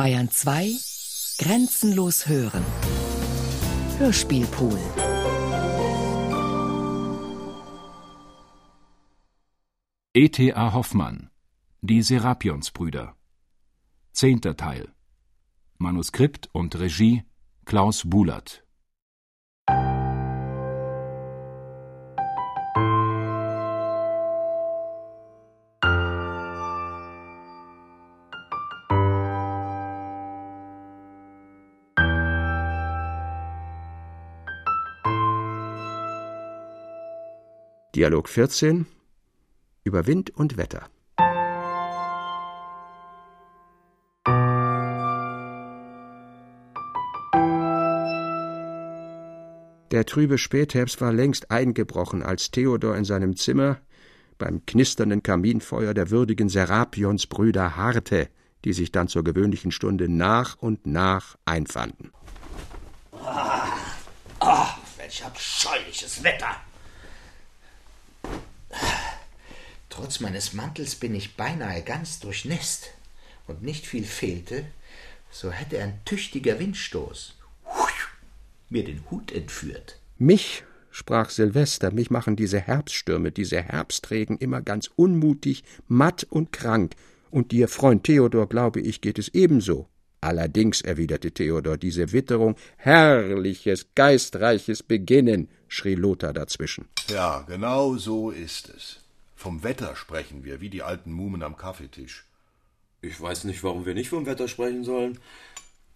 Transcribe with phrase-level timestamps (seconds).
[0.00, 0.76] Bayern 2
[1.40, 2.64] Grenzenlos hören.
[3.98, 4.78] Hörspielpool.
[10.14, 10.72] E.T.A.
[10.72, 11.28] Hoffmann
[11.82, 13.14] Die Serapionsbrüder
[14.12, 14.88] Zehnter Teil
[15.76, 17.24] Manuskript und Regie
[17.66, 18.64] Klaus Bulat
[38.00, 38.86] Dialog 14
[39.84, 40.88] über Wind und Wetter.
[49.90, 53.82] Der trübe Spätherbst war längst eingebrochen, als Theodor in seinem Zimmer
[54.38, 58.30] beim knisternden Kaminfeuer der würdigen Serapionsbrüder harrte,
[58.64, 62.12] die sich dann zur gewöhnlichen Stunde nach und nach einfanden.
[63.12, 63.68] Ah,
[64.40, 66.56] oh, welch abscheuliches Wetter!
[69.90, 72.90] Trotz meines Mantels bin ich beinahe ganz durchnässt,
[73.46, 74.64] und nicht viel fehlte,
[75.30, 77.34] so hätte ein tüchtiger Windstoß
[78.70, 79.98] mir den Hut entführt.
[80.18, 86.94] Mich, sprach Silvester, mich machen diese Herbststürme, diese Herbstregen immer ganz unmutig, matt und krank,
[87.30, 89.88] und dir, Freund Theodor, glaube ich, geht es ebenso.
[90.20, 96.88] Allerdings, erwiderte Theodor, diese Witterung, herrliches, geistreiches Beginnen, schrie Lothar dazwischen.
[97.08, 98.98] Ja, genau so ist es.
[99.40, 102.26] Vom Wetter sprechen wir, wie die alten Mumen am Kaffeetisch.
[103.00, 105.18] Ich weiß nicht, warum wir nicht vom Wetter sprechen sollen.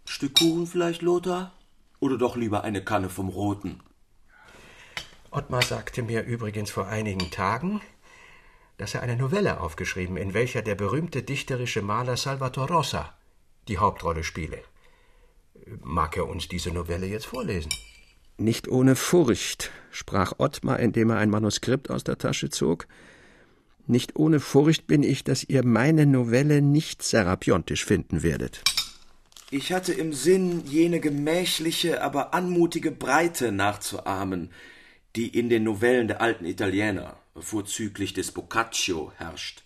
[0.07, 1.53] Stück Kuchen vielleicht, Lothar?
[2.01, 3.81] Oder doch lieber eine Kanne vom Roten?
[5.31, 7.83] Ottmar sagte mir übrigens vor einigen Tagen,
[8.79, 13.13] dass er eine Novelle aufgeschrieben, in welcher der berühmte dichterische Maler Salvator Rossa
[13.69, 14.63] die Hauptrolle spiele.
[15.83, 17.71] Mag er uns diese Novelle jetzt vorlesen?
[18.39, 22.87] Nicht ohne Furcht, sprach Ottmar, indem er ein Manuskript aus der Tasche zog.
[23.87, 28.63] Nicht ohne Furcht bin ich, dass ihr meine Novelle nicht serapiontisch finden werdet.
[29.51, 34.51] Ich hatte im Sinn, jene gemächliche, aber anmutige Breite nachzuahmen,
[35.17, 39.63] die in den Novellen der alten Italiener, vorzüglich des Boccaccio, herrscht.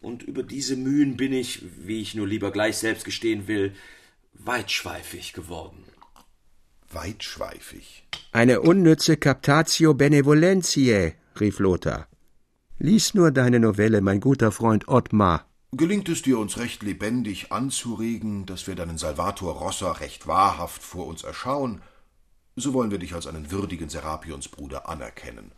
[0.00, 3.72] Und über diese Mühen bin ich, wie ich nur lieber gleich selbst gestehen will,
[4.34, 5.84] weitschweifig geworden.
[6.90, 8.04] Weitschweifig?
[8.32, 12.08] Eine unnütze Captatio Benevolentiae, rief Lothar.
[12.80, 15.44] Lies nur deine Novelle, mein guter Freund Ottmar.
[15.72, 21.08] Gelingt es dir, uns recht lebendig anzuregen, dass wir deinen Salvator Rossa recht wahrhaft vor
[21.08, 21.80] uns erschauen,
[22.54, 25.50] so wollen wir dich als einen würdigen Serapionsbruder anerkennen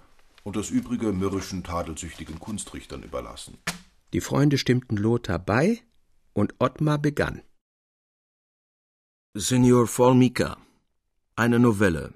[0.44, 3.58] und das übrige mürrischen, tadelsüchtigen Kunstrichtern überlassen.
[4.14, 5.80] Die Freunde stimmten Lothar bei,
[6.32, 7.42] und Ottmar begann.
[9.34, 10.56] Signor Formica,
[11.36, 12.14] eine Novelle,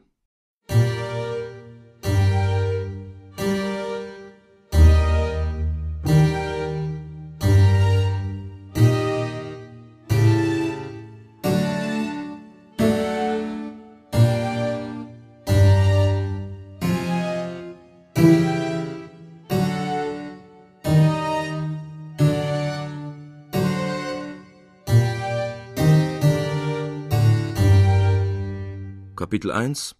[29.34, 29.96] Kapitel 1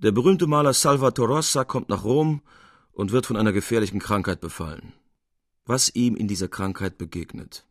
[0.00, 2.42] Der berühmte Maler Salvator Rossa kommt nach Rom
[2.90, 4.94] und wird von einer gefährlichen Krankheit befallen.
[5.64, 7.64] Was ihm in dieser Krankheit begegnet.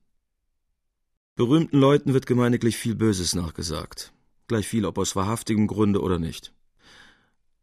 [1.36, 4.14] Berühmten Leuten wird gemeiniglich viel Böses nachgesagt,
[4.48, 6.54] gleich viel ob aus wahrhaftigem Grunde oder nicht.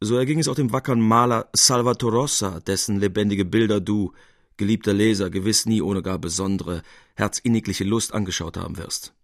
[0.02, 4.12] So erging es auch dem wackeren Maler Salvator Rossa, dessen lebendige Bilder du,
[4.58, 6.82] geliebter Leser, gewiss nie ohne gar besondere,
[7.14, 9.14] herzinnigliche Lust angeschaut haben wirst.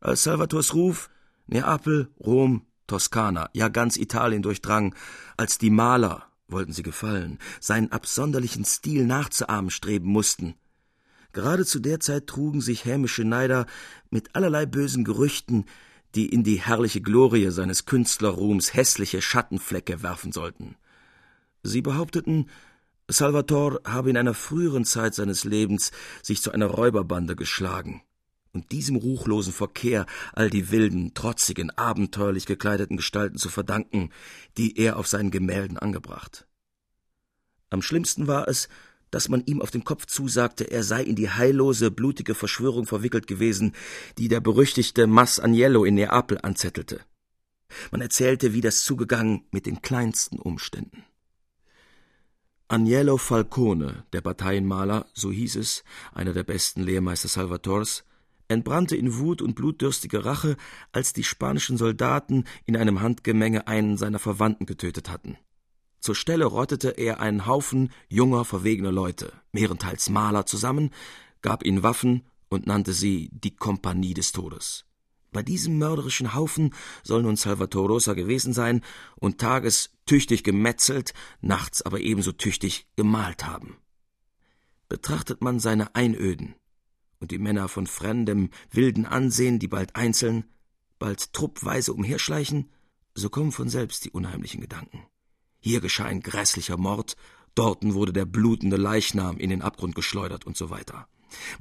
[0.00, 1.08] Als Salvators Ruf
[1.46, 4.94] Neapel, Rom, Toskana, ja ganz Italien durchdrang,
[5.36, 10.54] als die Maler, wollten sie gefallen, seinen absonderlichen Stil nachzuahmen streben mussten.
[11.32, 13.66] Gerade zu der Zeit trugen sich hämische Neider
[14.10, 15.66] mit allerlei bösen Gerüchten,
[16.14, 20.76] die in die herrliche Glorie seines Künstlerruhms hässliche Schattenflecke werfen sollten.
[21.62, 22.48] Sie behaupteten,
[23.08, 25.92] Salvator habe in einer früheren Zeit seines Lebens
[26.22, 28.02] sich zu einer Räuberbande geschlagen
[28.56, 34.10] und diesem ruchlosen Verkehr all die wilden, trotzigen, abenteuerlich gekleideten Gestalten zu verdanken,
[34.56, 36.46] die er auf seinen Gemälden angebracht.
[37.68, 38.70] Am schlimmsten war es,
[39.10, 43.26] dass man ihm auf den Kopf zusagte, er sei in die heillose, blutige Verschwörung verwickelt
[43.26, 43.74] gewesen,
[44.16, 47.00] die der berüchtigte Mas Agnello in Neapel anzettelte.
[47.90, 51.04] Man erzählte, wie das zugegangen mit den kleinsten Umständen.
[52.68, 58.04] Agnello Falcone, der Parteienmaler, so hieß es, einer der besten Lehrmeister Salvators,
[58.48, 60.56] entbrannte in Wut und blutdürstiger Rache,
[60.92, 65.36] als die spanischen Soldaten in einem Handgemenge einen seiner Verwandten getötet hatten.
[66.00, 70.90] Zur Stelle rottete er einen Haufen junger, verwegener Leute, mehrenteils Maler, zusammen,
[71.42, 74.84] gab ihnen Waffen und nannte sie die Kompanie des Todes.
[75.32, 76.72] Bei diesem mörderischen Haufen
[77.02, 78.82] soll nun Salvatore Rosa gewesen sein
[79.16, 83.76] und tages tüchtig gemetzelt, nachts aber ebenso tüchtig gemalt haben.
[84.88, 86.54] Betrachtet man seine Einöden
[87.20, 90.44] und die Männer von fremdem, wilden Ansehen, die bald einzeln,
[90.98, 92.70] bald truppweise umherschleichen,
[93.14, 95.02] so kommen von selbst die unheimlichen Gedanken.
[95.58, 97.16] Hier geschah ein grässlicher Mord,
[97.54, 101.08] dorten wurde der blutende Leichnam in den Abgrund geschleudert und so weiter.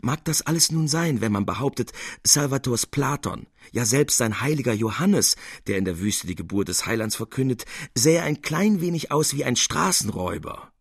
[0.02, 1.92] Mag das alles nun sein, wenn man behauptet,
[2.24, 5.36] Salvators Platon, ja selbst sein heiliger Johannes,
[5.68, 7.66] der in der Wüste die Geburt des Heilands verkündet,
[7.96, 10.72] sähe ein klein wenig aus wie ein Straßenräuber.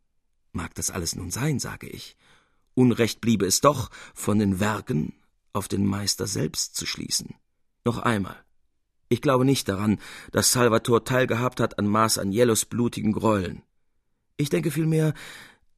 [0.53, 2.17] Mag das alles nun sein, sage ich.
[2.75, 5.15] Unrecht bliebe es doch, von den Werken
[5.53, 7.35] auf den Meister selbst zu schließen.
[7.85, 8.37] Noch einmal.
[9.09, 9.99] Ich glaube nicht daran,
[10.33, 13.63] dass Salvator teilgehabt hat an Mars Agnellos blutigen Gräueln.
[14.37, 15.15] Ich denke vielmehr,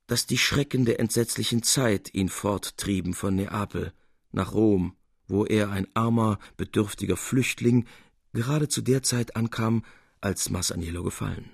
[0.07, 3.93] dass die Schrecken der entsetzlichen Zeit ihn forttrieben von Neapel
[4.33, 4.97] nach Rom,
[5.27, 7.87] wo er ein armer, bedürftiger Flüchtling
[8.33, 9.85] gerade zu der Zeit ankam,
[10.21, 11.51] als Masaniello gefallen.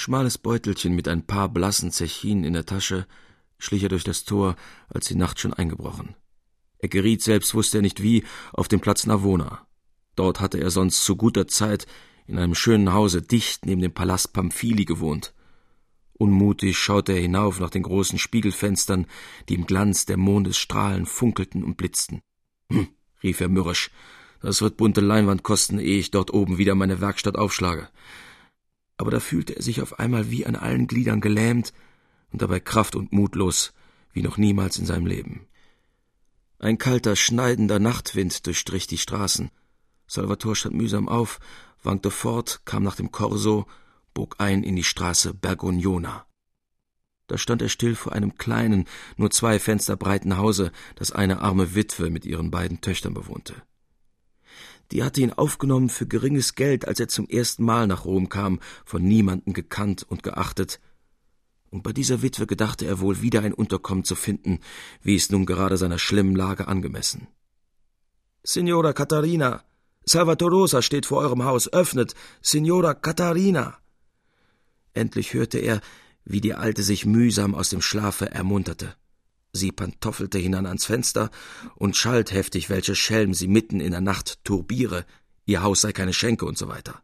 [0.00, 3.06] schmales Beutelchen mit ein paar blassen Zechinen in der Tasche
[3.60, 4.56] schlich er durch das Tor,
[4.88, 6.16] als die Nacht schon eingebrochen.
[6.78, 9.66] Er geriet, selbst wusste er nicht wie, auf den Platz Navona.
[10.16, 11.86] Dort hatte er sonst zu guter Zeit
[12.26, 15.34] in einem schönen Hause dicht neben dem Palast Pamphili gewohnt.
[16.14, 19.06] Unmutig schaute er hinauf nach den großen Spiegelfenstern,
[19.48, 22.20] die im Glanz der Mondesstrahlen funkelten und blitzten.
[22.70, 22.88] Hm,
[23.22, 23.90] rief er mürrisch,
[24.42, 27.88] das wird bunte Leinwand kosten, ehe ich dort oben wieder meine Werkstatt aufschlage
[29.00, 31.72] aber da fühlte er sich auf einmal wie an allen Gliedern gelähmt
[32.32, 33.72] und dabei kraft und mutlos
[34.12, 35.46] wie noch niemals in seinem Leben.
[36.58, 39.50] Ein kalter, schneidender Nachtwind durchstrich die Straßen.
[40.06, 41.40] Salvator stand mühsam auf,
[41.82, 43.66] wankte fort, kam nach dem Korso,
[44.12, 46.26] bog ein in die Straße Bergognona.
[47.26, 48.84] Da stand er still vor einem kleinen,
[49.16, 53.54] nur zwei Fenster breiten Hause, das eine arme Witwe mit ihren beiden Töchtern bewohnte.
[54.92, 58.60] Die hatte ihn aufgenommen für geringes Geld, als er zum ersten Mal nach Rom kam,
[58.84, 60.80] von niemanden gekannt und geachtet.
[61.70, 64.58] Und bei dieser Witwe gedachte er wohl wieder ein Unterkommen zu finden,
[65.02, 67.28] wie es nun gerade seiner schlimmen Lage angemessen.
[68.42, 69.62] Signora Katharina,
[70.04, 73.78] Salvatorosa steht vor eurem Haus, öffnet, Signora Katharina.
[74.92, 75.80] Endlich hörte er,
[76.24, 78.96] wie die Alte sich mühsam aus dem Schlafe ermunterte.
[79.52, 81.30] Sie pantoffelte hinan ans Fenster
[81.74, 85.04] und schalt heftig, welche Schelm sie mitten in der Nacht turbiere,
[85.44, 87.02] ihr Haus sei keine Schenke und so weiter.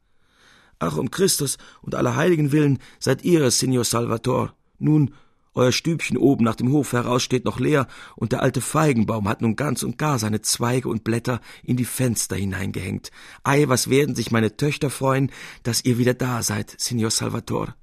[0.79, 4.55] Ach, um Christus und aller Heiligen willen seid ihr es, Signor Salvator.
[4.79, 5.15] Nun,
[5.55, 9.41] euer Stübchen oben nach dem Hof heraus steht noch leer, und der alte Feigenbaum hat
[9.41, 13.11] nun ganz und gar seine Zweige und Blätter in die Fenster hineingehängt.
[13.43, 17.75] Ei, was werden sich meine Töchter freuen, dass ihr wieder da seid, Signor Salvator.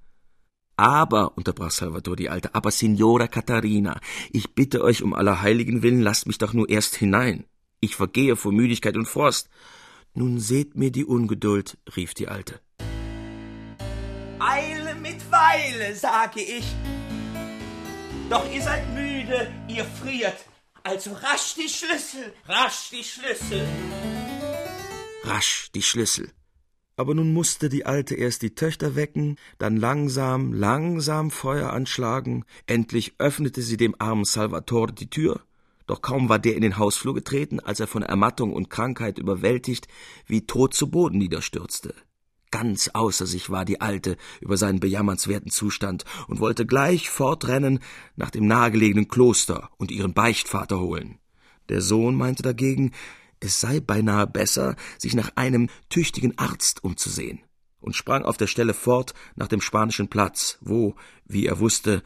[0.76, 4.00] Aber, unterbrach Salvator die Alte, aber Signora Katharina,
[4.32, 7.46] ich bitte euch um aller Heiligen willen, lasst mich doch nur erst hinein.
[7.80, 9.50] Ich vergehe vor Müdigkeit und Frost.
[10.14, 12.60] Nun seht mir die Ungeduld, rief die Alte.
[14.40, 16.66] Eile mit Weile, sage ich.
[18.30, 20.46] Doch ihr seid müde, ihr friert.
[20.84, 23.68] Also rasch die Schlüssel, rasch die Schlüssel.
[25.24, 26.30] Rasch die Schlüssel.
[26.96, 33.16] Aber nun musste die Alte erst die Töchter wecken, dann langsam, langsam Feuer anschlagen, endlich
[33.18, 35.42] öffnete sie dem armen Salvatore die Tür,
[35.88, 39.88] doch kaum war der in den Hausflur getreten, als er von Ermattung und Krankheit überwältigt,
[40.28, 41.94] wie tot zu Boden niederstürzte.
[42.52, 47.80] Ganz außer sich war die Alte über seinen bejammernswerten Zustand und wollte gleich fortrennen
[48.16, 51.18] nach dem nahegelegenen Kloster und ihren Beichtvater holen.
[51.70, 52.92] Der Sohn meinte dagegen,
[53.44, 57.42] es sei beinahe besser, sich nach einem tüchtigen Arzt umzusehen,
[57.80, 60.96] und sprang auf der Stelle fort nach dem spanischen Platz, wo,
[61.26, 62.02] wie er wusste,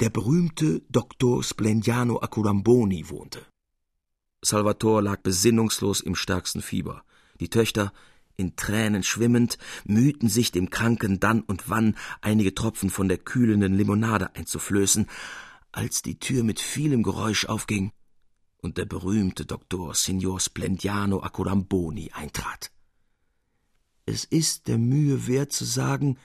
[0.00, 3.46] der berühmte Doktor Splendiano Accuramboni wohnte.
[4.44, 7.04] Salvator lag besinnungslos im stärksten Fieber.
[7.40, 7.92] Die Töchter,
[8.36, 13.74] in Tränen schwimmend, mühten sich dem Kranken dann und wann einige Tropfen von der kühlenden
[13.74, 15.06] Limonade einzuflößen,
[15.70, 17.92] als die Tür mit vielem Geräusch aufging
[18.62, 22.70] und der berühmte Doktor Signor Splendiano Accoramboni eintrat.
[24.06, 26.16] Es ist der Mühe wert zu sagen,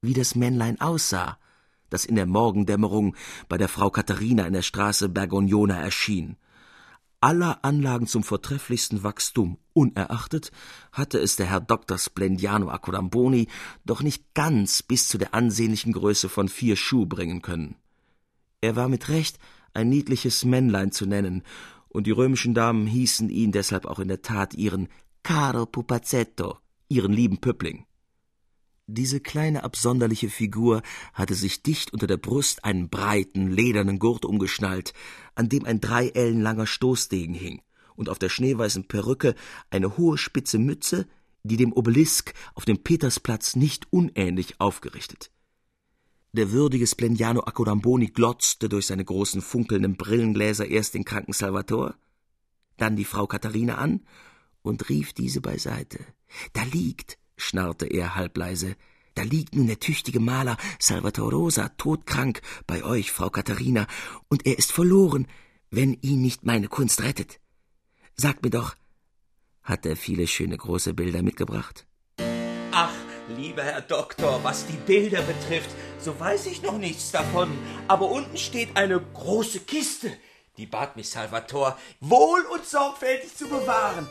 [0.00, 1.38] wie das Männlein aussah,
[1.90, 3.14] das in der Morgendämmerung
[3.48, 6.36] bei der Frau Katharina in der Straße Bergognona erschien.
[7.20, 10.52] Aller Anlagen zum vortrefflichsten Wachstum unerachtet,
[10.92, 11.98] hatte es der Herr Dr.
[11.98, 13.48] Splendiano Accodamboni
[13.84, 17.76] doch nicht ganz bis zu der ansehnlichen Größe von vier Schuh bringen können.
[18.60, 19.38] Er war mit Recht
[19.74, 21.42] ein niedliches Männlein zu nennen,
[21.88, 24.88] und die römischen Damen hießen ihn deshalb auch in der Tat ihren
[25.22, 26.58] Caro Pupazzetto,
[26.88, 27.86] ihren lieben Püppling.
[28.86, 30.80] Diese kleine absonderliche Figur
[31.12, 34.94] hatte sich dicht unter der Brust einen breiten, ledernen Gurt umgeschnallt,
[35.34, 37.60] an dem ein drei Ellen langer Stoßdegen hing,
[37.96, 39.34] und auf der schneeweißen Perücke
[39.68, 41.06] eine hohe spitze Mütze,
[41.42, 45.30] die dem Obelisk auf dem Petersplatz nicht unähnlich aufgerichtet.
[46.38, 51.96] Der würdige Spleniano Accodamboni glotzte durch seine großen funkelnden Brillengläser erst den kranken Salvator,
[52.76, 54.06] dann die Frau Katharina an
[54.62, 55.98] und rief diese beiseite.
[56.52, 58.76] Da liegt, schnarrte er halbleise.
[59.16, 63.88] Da liegt nun der tüchtige Maler Salvator Rosa todkrank bei euch, Frau Katharina,
[64.28, 65.26] und er ist verloren,
[65.72, 67.40] wenn ihn nicht meine Kunst rettet.
[68.14, 68.76] Sagt mir doch,
[69.62, 71.88] hat er viele schöne große Bilder mitgebracht?
[72.70, 75.70] Ach, lieber Herr Doktor, was die Bilder betrifft,
[76.00, 77.56] so weiß ich noch nichts davon.
[77.86, 80.10] Aber unten steht eine große Kiste.
[80.56, 84.08] Die bat mich Salvator, wohl und sorgfältig zu bewahren.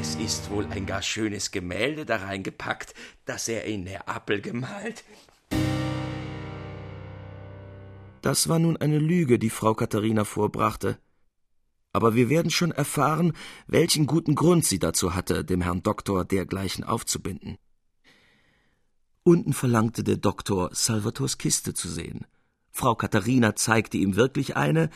[0.00, 2.94] Es ist wohl ein gar schönes Gemälde da reingepackt,
[3.24, 5.04] das er in Neapel gemalt.
[8.20, 10.98] Das war nun eine Lüge, die Frau Katharina vorbrachte.
[11.94, 13.32] Aber wir werden schon erfahren,
[13.68, 17.56] welchen guten Grund sie dazu hatte, dem Herrn Doktor dergleichen aufzubinden.
[19.22, 22.26] Unten verlangte der Doktor, Salvators Kiste zu sehen.
[22.72, 24.90] Frau Katharina zeigte ihm wirklich eine,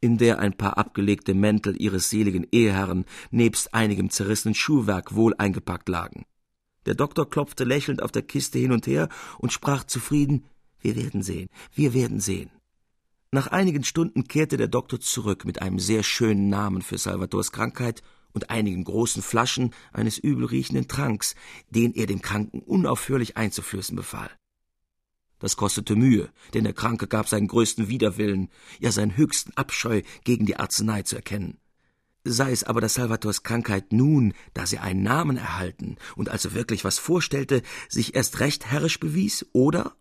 [0.00, 5.90] in der ein paar abgelegte Mäntel ihres seligen Eheherrn nebst einigem zerrissenen Schuhwerk wohl eingepackt
[5.90, 6.24] lagen.
[6.86, 10.46] Der Doktor klopfte lächelnd auf der Kiste hin und her und sprach zufrieden
[10.80, 12.50] Wir werden sehen, wir werden sehen.
[13.30, 18.02] Nach einigen Stunden kehrte der Doktor zurück mit einem sehr schönen Namen für Salvators Krankheit
[18.32, 21.34] und einigen großen Flaschen eines übelriechenden Tranks,
[21.68, 24.30] den er dem Kranken unaufhörlich einzuflößen befahl.
[25.40, 28.48] Das kostete Mühe, denn der Kranke gab seinen größten Widerwillen,
[28.80, 31.58] ja seinen höchsten Abscheu gegen die Arznei zu erkennen.
[32.24, 36.82] Sei es aber, dass Salvators Krankheit nun, da sie einen Namen erhalten und also wirklich
[36.82, 39.94] was vorstellte, sich erst recht herrisch bewies, oder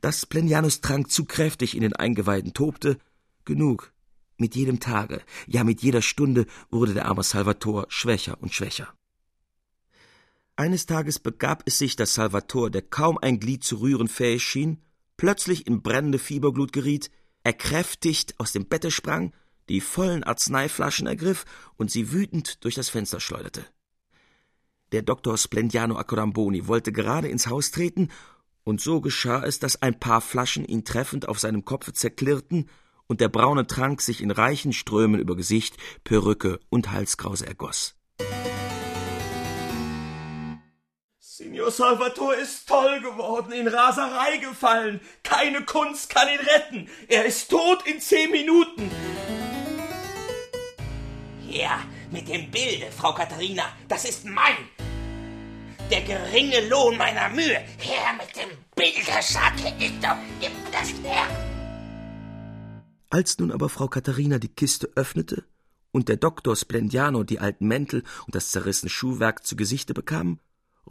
[0.00, 2.98] dass Plenianus Trank zu kräftig in den Eingeweiden tobte,
[3.44, 3.92] genug.
[4.38, 8.92] Mit jedem Tage, ja mit jeder Stunde wurde der arme Salvator schwächer und schwächer.
[10.56, 14.82] Eines Tages begab es sich, dass Salvator, der kaum ein Glied zu rühren fähig schien,
[15.16, 17.10] plötzlich in brennende Fieberglut geriet,
[17.44, 19.32] erkräftigt aus dem Bette sprang,
[19.68, 21.44] die vollen Arzneiflaschen ergriff
[21.76, 23.66] und sie wütend durch das Fenster schleuderte.
[24.92, 28.08] Der Doktor Splendiano Accodamboni wollte gerade ins Haus treten,
[28.66, 32.68] und so geschah es, dass ein paar Flaschen ihn treffend auf seinem Kopfe zerklirrten
[33.06, 37.94] und der braune Trank sich in reichen Strömen über Gesicht, Perücke und Halskrause ergoss.
[41.20, 45.00] Signor Salvator ist toll geworden, in Raserei gefallen.
[45.22, 46.88] Keine Kunst kann ihn retten.
[47.06, 48.90] Er ist tot in zehn Minuten.
[51.48, 54.85] Ja, mit dem Bilde, Frau Katharina, das ist mein.
[55.90, 57.60] Der geringe Lohn meiner Mühe.
[57.78, 60.16] Her mit dem Bilde, sagte ich doch.
[60.40, 61.26] Gib das her.
[63.08, 65.44] Als nun aber Frau Katharina die Kiste öffnete
[65.92, 70.40] und der Doktor Splendiano die alten Mäntel und das zerrissene Schuhwerk zu Gesichte bekam,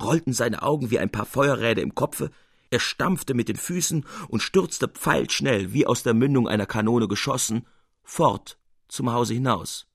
[0.01, 2.31] rollten seine Augen wie ein paar Feuerräder im Kopfe,
[2.71, 7.67] er stampfte mit den Füßen und stürzte pfeilschnell, wie aus der Mündung einer Kanone geschossen,
[8.03, 9.87] fort zum Hause hinaus.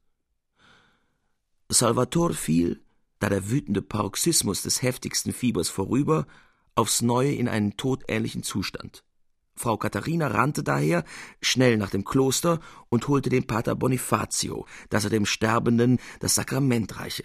[1.69, 2.83] Salvator fiel,
[3.21, 6.27] da der wütende Paroxysmus des heftigsten Fiebers vorüber,
[6.75, 9.05] aufs neue in einen todähnlichen Zustand.
[9.55, 11.05] Frau Katharina rannte daher
[11.43, 16.99] schnell nach dem Kloster und holte den Pater Bonifacio, dass er dem Sterbenden das Sakrament
[16.99, 17.25] reiche.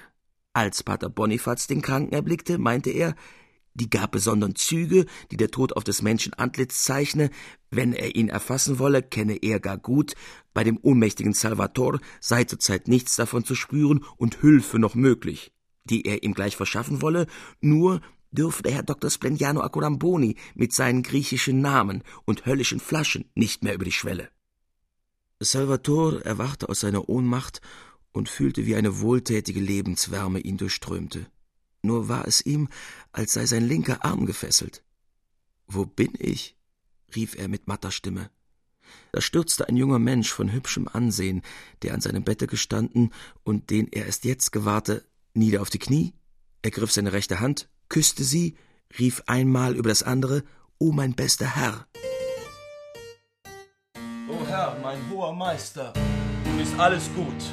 [0.52, 3.16] Als Pater Bonifaz den Kranken erblickte, meinte er,
[3.74, 7.30] die gar besonderen Züge, die der Tod auf des Menschen Antlitz zeichne,
[7.72, 10.14] wenn er ihn erfassen wolle, kenne er gar gut,
[10.54, 15.52] bei dem ohnmächtigen Salvator sei zurzeit nichts davon zu spüren und Hülfe noch möglich,
[15.89, 17.27] die er ihm gleich verschaffen wolle,
[17.62, 18.01] nur
[18.32, 19.10] dürfe der Herr Dr.
[19.10, 24.30] Splendiano Accodamboni mit seinen griechischen Namen und höllischen Flaschen nicht mehr über die Schwelle.
[25.39, 27.62] Salvator erwachte aus seiner Ohnmacht
[28.12, 31.27] und fühlte, wie eine wohltätige Lebenswärme ihn durchströmte.
[31.82, 32.70] Nur war es ihm,
[33.12, 34.84] als sei sein linker Arm gefesselt.
[35.68, 36.56] Wo bin ich?
[37.15, 38.30] rief er mit matter Stimme.
[39.12, 41.42] Da stürzte ein junger Mensch von hübschem Ansehen,
[41.82, 43.12] der an seinem Bette gestanden
[43.44, 46.13] und den er erst jetzt gewahrte, nieder auf die Knie,
[46.62, 48.58] ergriff seine rechte Hand, küsste sie,
[48.98, 50.44] rief einmal über das andere,
[50.77, 51.88] O mein bester Herr.
[54.27, 55.94] O Herr, mein hoher Meister,
[56.46, 57.44] nun ist alles gut.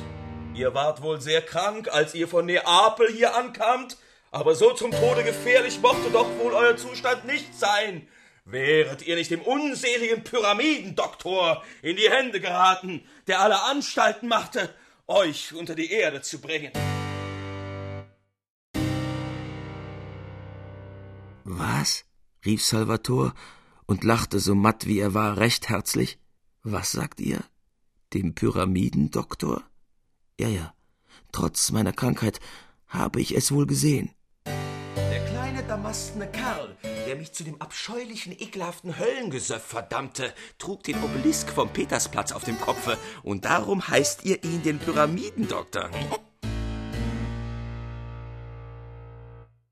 [0.55, 3.97] Ihr wart wohl sehr krank, als ihr von Neapel hier ankamt,
[4.31, 8.07] aber so zum Tode gefährlich mochte doch wohl euer Zustand nicht sein.
[8.45, 14.75] Wäret ihr nicht dem unseligen Pyramidendoktor in die Hände geraten, der alle Anstalten machte,
[15.07, 16.73] euch unter die Erde zu bringen.
[21.59, 22.05] Was?
[22.45, 23.35] rief Salvator
[23.87, 26.19] und lachte so matt wie er war, recht herzlich.
[26.63, 27.45] Was sagt ihr?
[28.15, 29.63] Dem Pyramidendoktor?
[30.41, 30.75] Ja, ja.
[31.31, 32.41] Trotz meiner Krankheit
[32.87, 34.11] habe ich es wohl gesehen.
[34.97, 41.51] Der kleine damastene Kerl, der mich zu dem abscheulichen, ekelhaften Höllengesöff verdammte, trug den Obelisk
[41.51, 45.91] vom Petersplatz auf dem Kopfe, und darum heißt ihr ihn den Pyramidendoktor.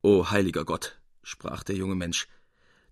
[0.02, 2.26] O heiliger Gott, sprach der junge Mensch,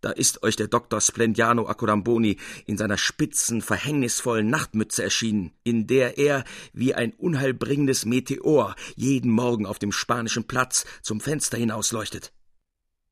[0.00, 6.18] da ist euch der Doktor Splendiano Accodamboni in seiner spitzen, verhängnisvollen Nachtmütze erschienen, in der
[6.18, 12.32] er wie ein unheilbringendes Meteor jeden Morgen auf dem spanischen Platz zum Fenster hinausleuchtet.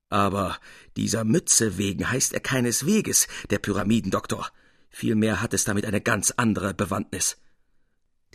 [0.08, 0.58] Aber
[0.96, 4.48] dieser Mütze wegen heißt er keinesweges der Pyramidendoktor.
[4.88, 7.36] Vielmehr hat es damit eine ganz andere Bewandtnis.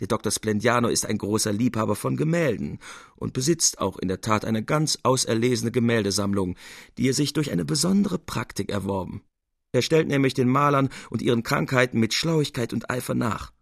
[0.00, 0.32] Der Dr.
[0.32, 2.78] Splendiano ist ein großer Liebhaber von Gemälden
[3.16, 6.56] und besitzt auch in der Tat eine ganz auserlesene Gemäldesammlung,
[6.98, 9.22] die er sich durch eine besondere Praktik erworben.
[9.72, 13.52] Er stellt nämlich den Malern und ihren Krankheiten mit Schlauigkeit und Eifer nach.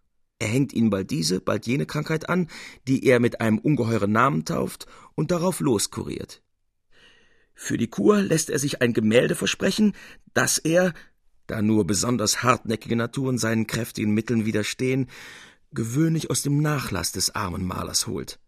[0.41, 2.49] Er hängt ihnen bald diese, bald jene Krankheit an,
[2.89, 6.43] die er mit einem ungeheuren Namen tauft und darauf loskuriert.
[7.53, 9.95] Für die Kur lässt er sich ein Gemälde versprechen,
[10.33, 10.95] das er,
[11.47, 15.09] da nur besonders hartnäckige Naturen seinen kräftigen Mitteln widerstehen,
[15.73, 18.39] gewöhnlich aus dem Nachlass des armen Malers holt.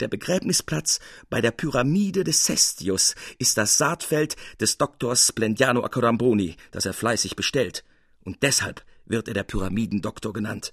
[0.00, 6.86] Der Begräbnisplatz bei der Pyramide des Cestius ist das Saatfeld des Doktors Splendiano Accoramboni, das
[6.86, 7.84] er fleißig bestellt,
[8.20, 10.72] und deshalb wird er der Pyramidendoktor genannt.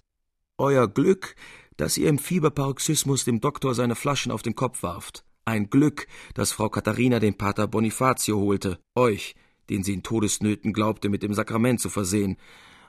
[0.57, 1.35] Euer Glück,
[1.77, 5.25] dass ihr im Fieberparoxysmus dem Doktor seine Flaschen auf den Kopf warft.
[5.43, 9.35] Ein Glück, dass Frau Katharina den Pater Bonifacio holte, euch,
[9.69, 12.37] den sie in Todesnöten glaubte, mit dem Sakrament zu versehen.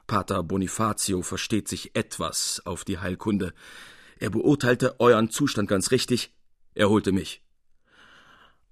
[0.07, 3.53] Pater Bonifacio versteht sich etwas auf die Heilkunde.
[4.19, 6.33] Er beurteilte euren Zustand ganz richtig.
[6.75, 7.43] Er holte mich.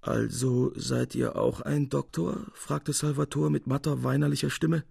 [0.00, 2.46] Also seid ihr auch ein Doktor?
[2.52, 4.84] fragte Salvator mit matter, weinerlicher Stimme.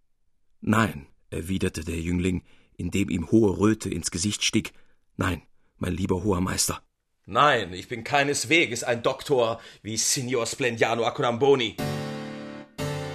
[0.60, 2.44] Nein, erwiderte der Jüngling,
[2.78, 4.74] indem ihm hohe Röte ins Gesicht stieg.
[5.16, 5.44] Nein,
[5.78, 6.82] mein lieber hoher Meister.
[7.26, 11.78] Nein, ich bin keinesweges ein Doktor wie Signor Splendiano Accoramboni,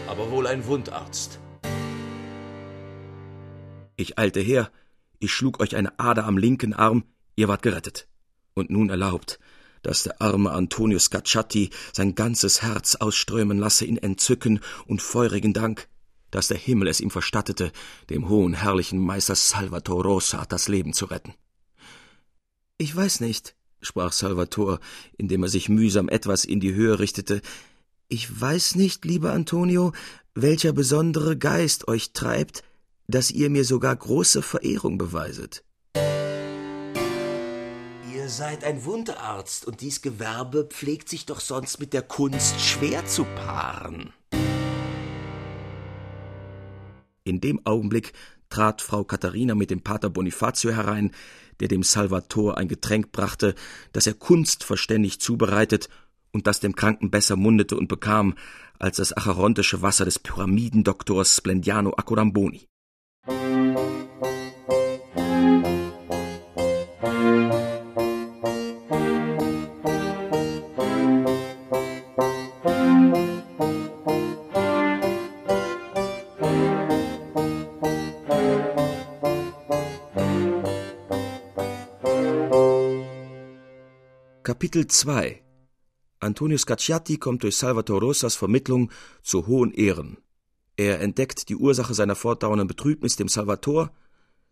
[0.06, 1.40] aber wohl ein Wundarzt.
[4.00, 4.70] Ich eilte her,
[5.18, 7.02] ich schlug euch eine Ader am linken Arm,
[7.34, 8.06] ihr wart gerettet.
[8.54, 9.40] Und nun erlaubt,
[9.82, 15.88] dass der arme Antonio Scacciati sein ganzes Herz ausströmen lasse in Entzücken und feurigen Dank,
[16.30, 17.72] dass der Himmel es ihm verstattete,
[18.08, 21.34] dem hohen herrlichen Meister Salvator Rosa das Leben zu retten.
[22.76, 24.78] Ich weiß nicht, sprach Salvator,
[25.16, 27.42] indem er sich mühsam etwas in die Höhe richtete,
[28.06, 29.92] ich weiß nicht, lieber Antonio,
[30.36, 32.62] welcher besondere Geist euch treibt,
[33.08, 35.64] dass ihr mir sogar große Verehrung beweiset.
[38.14, 43.06] Ihr seid ein Wundarzt, und dies Gewerbe pflegt sich doch sonst mit der Kunst schwer
[43.06, 44.12] zu paaren.
[47.24, 48.12] In dem Augenblick
[48.50, 51.12] trat Frau Katharina mit dem Pater Bonifacio herein,
[51.60, 53.54] der dem Salvator ein Getränk brachte,
[53.92, 55.88] das er kunstverständig zubereitet
[56.32, 58.34] und das dem Kranken besser mundete und bekam
[58.78, 62.67] als das acherontische Wasser des Pyramidendoktors Splendiano Accodamboni.
[84.48, 85.42] Kapitel 2
[86.20, 88.90] Antonio Scacciati kommt durch Salvatore Rosas Vermittlung
[89.22, 90.16] zu hohen Ehren.
[90.78, 93.90] Er entdeckt die Ursache seiner fortdauernden Betrübnis dem Salvator,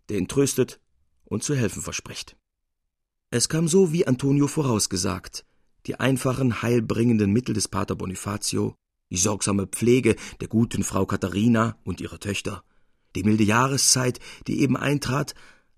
[0.08, 0.80] der ihn tröstet
[1.24, 2.36] und zu helfen verspricht.
[3.30, 5.46] Es kam so, wie Antonio vorausgesagt.
[5.86, 8.74] Die einfachen, heilbringenden Mittel des Pater Bonifacio,
[9.10, 12.64] die sorgsame Pflege der guten Frau Katharina und ihrer Töchter,
[13.14, 15.36] die milde Jahreszeit, die eben eintrat,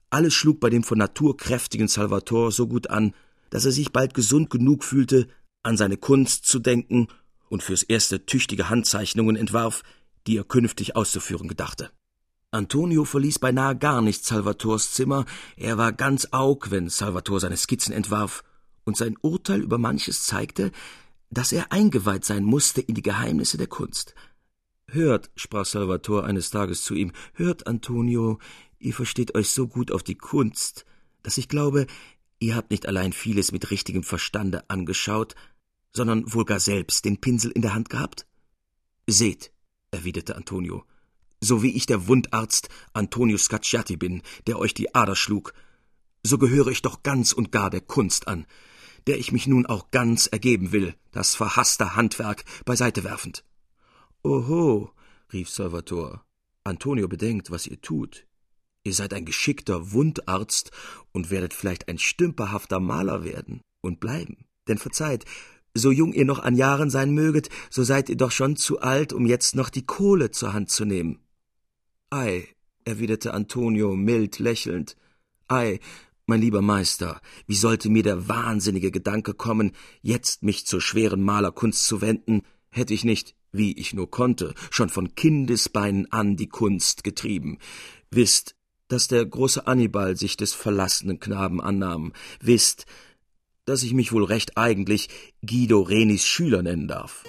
[0.08, 3.14] alles schlug bei dem von Natur kräftigen Salvator so gut an,
[3.50, 5.28] dass er sich bald gesund genug fühlte,
[5.62, 7.08] an seine Kunst zu denken
[7.50, 9.82] und fürs erste tüchtige Handzeichnungen entwarf,
[10.28, 11.90] die er künftig auszuführen gedachte.
[12.50, 15.24] Antonio verließ beinahe gar nicht Salvators Zimmer,
[15.56, 18.44] er war ganz aug, wenn Salvator seine Skizzen entwarf,
[18.84, 20.70] und sein Urteil über manches zeigte,
[21.30, 24.14] dass er eingeweiht sein musste in die Geheimnisse der Kunst.
[24.86, 28.38] Hört, sprach Salvator eines Tages zu ihm, hört, Antonio,
[28.78, 30.86] ihr versteht euch so gut auf die Kunst,
[31.22, 31.86] dass ich glaube,
[32.38, 35.34] ihr habt nicht allein vieles mit richtigem Verstande angeschaut,
[35.92, 38.26] sondern wohl gar selbst den Pinsel in der Hand gehabt?
[39.06, 39.52] Seht,
[39.90, 40.84] erwiderte Antonio,
[41.40, 45.54] so wie ich der Wundarzt Antonio Scacciati bin, der euch die Ader schlug,
[46.22, 48.46] so gehöre ich doch ganz und gar der Kunst an,
[49.06, 53.44] der ich mich nun auch ganz ergeben will, das verhasste Handwerk beiseite werfend.
[54.22, 54.90] Oho,
[55.32, 56.24] rief Salvator,
[56.64, 58.26] Antonio bedenkt, was ihr tut.
[58.84, 60.70] Ihr seid ein geschickter Wundarzt
[61.12, 64.44] und werdet vielleicht ein stümperhafter Maler werden und bleiben.
[64.66, 65.24] Denn verzeiht,
[65.78, 69.12] so jung ihr noch an Jahren sein möget, so seid ihr doch schon zu alt,
[69.12, 71.18] um jetzt noch die Kohle zur Hand zu nehmen.
[72.10, 72.48] Ei,
[72.84, 74.96] erwiderte Antonio mild lächelnd,
[75.48, 75.80] ei,
[76.26, 81.86] mein lieber Meister, wie sollte mir der wahnsinnige Gedanke kommen, jetzt mich zur schweren Malerkunst
[81.86, 87.02] zu wenden, hätte ich nicht, wie ich nur konnte, schon von Kindesbeinen an die Kunst
[87.02, 87.58] getrieben.
[88.10, 88.54] Wisst,
[88.88, 92.12] dass der große Annibal sich des verlassenen Knaben annahm.
[92.40, 92.86] Wisst,
[93.68, 95.08] dass ich mich wohl recht eigentlich
[95.46, 97.24] Guido Renis Schüler nennen darf.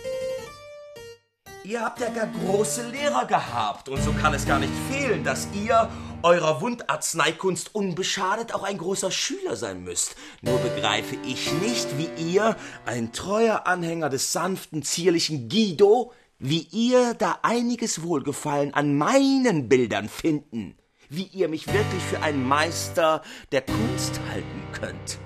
[1.65, 5.47] Ihr habt ja gar große Lehrer gehabt, und so kann es gar nicht fehlen, dass
[5.54, 5.88] ihr
[6.23, 10.15] eurer Wundarzneikunst unbeschadet auch ein großer Schüler sein müsst.
[10.41, 17.13] Nur begreife ich nicht, wie ihr, ein treuer Anhänger des sanften, zierlichen Guido, wie ihr
[17.13, 20.75] da einiges Wohlgefallen an meinen Bildern finden,
[21.10, 23.21] wie ihr mich wirklich für einen Meister
[23.52, 25.18] der Kunst halten könnt.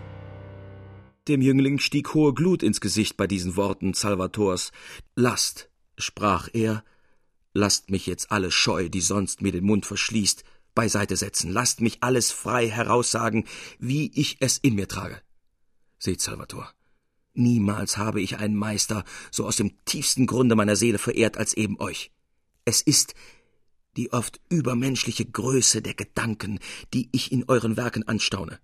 [1.29, 4.73] Dem Jüngling stieg hohe Glut ins Gesicht bei diesen Worten Salvators.
[5.15, 6.83] Lasst, sprach er,
[7.53, 10.43] lasst mich jetzt alle Scheu, die sonst mir den Mund verschließt,
[10.75, 13.45] beiseite setzen, lasst mich alles frei heraussagen,
[13.79, 15.21] wie ich es in mir trage.
[15.97, 16.73] Seht, Salvator,
[17.33, 21.79] niemals habe ich einen Meister so aus dem tiefsten Grunde meiner Seele verehrt als eben
[21.79, 22.11] euch.
[22.65, 23.13] Es ist
[23.95, 26.59] die oft übermenschliche Größe der Gedanken,
[26.93, 28.59] die ich in euren Werken anstaune.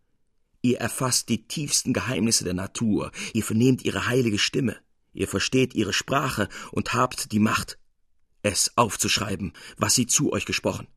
[0.61, 4.77] Ihr erfasst die tiefsten Geheimnisse der Natur, ihr vernehmt ihre heilige Stimme,
[5.13, 7.79] Ihr versteht ihre Sprache und habt die Macht,
[8.43, 10.87] es aufzuschreiben, was sie zu euch gesprochen.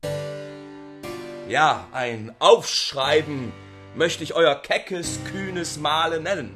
[1.49, 3.53] Ja, ein Aufschreiben
[3.97, 6.55] möchte ich euer keckes, kühnes Male nennen.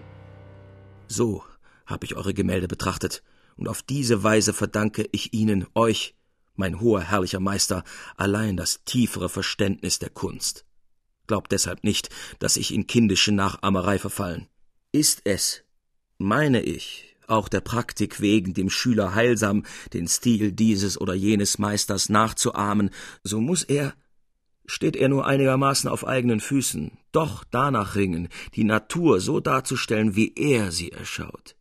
[1.08, 1.44] So
[1.86, 3.22] habe ich eure Gemälde betrachtet,
[3.56, 6.14] und auf diese Weise verdanke ich ihnen, euch,
[6.56, 7.84] mein hoher herrlicher Meister,
[8.16, 10.65] allein das tiefere Verständnis der Kunst.
[11.26, 14.46] Glaubt deshalb nicht, dass ich in kindische Nachahmerei verfallen.
[14.92, 15.62] Ist es,
[16.18, 22.08] meine ich, auch der Praktik wegen dem Schüler heilsam, den Stil dieses oder jenes Meisters
[22.08, 22.90] nachzuahmen,
[23.24, 23.94] so muss er,
[24.66, 30.34] steht er nur einigermaßen auf eigenen Füßen, doch danach ringen, die Natur so darzustellen, wie
[30.34, 31.56] er sie erschaut.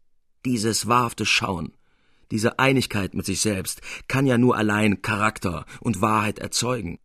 [0.45, 1.73] Dieses wahrhafte Schauen,
[2.31, 6.99] diese Einigkeit mit sich selbst, kann ja nur allein Charakter und Wahrheit erzeugen.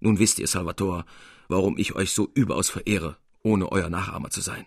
[0.00, 1.04] Nun wisst ihr, Salvator,
[1.48, 4.66] warum ich euch so überaus verehre, ohne euer Nachahmer zu sein.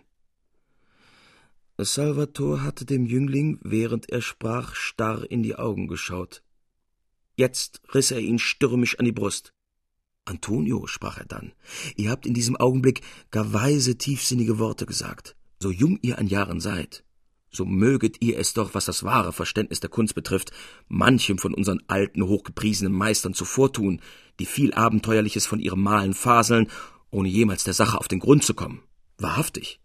[1.78, 6.42] Salvator hatte dem Jüngling, während er sprach, starr in die Augen geschaut.
[7.34, 9.52] Jetzt riß er ihn stürmisch an die Brust.
[10.24, 11.52] Antonio, sprach er dann,
[11.96, 15.34] ihr habt in diesem Augenblick gar weise, tiefsinnige Worte gesagt.
[15.58, 17.04] So jung ihr an Jahren seid,
[17.52, 20.50] so möget ihr es doch, was das wahre Verständnis der Kunst betrifft,
[20.88, 24.00] manchem von unseren alten, hochgepriesenen Meistern zuvortun,
[24.40, 26.68] die viel Abenteuerliches von ihrem Malen faseln,
[27.10, 28.82] ohne jemals der Sache auf den Grund zu kommen.
[29.18, 29.80] Wahrhaftig.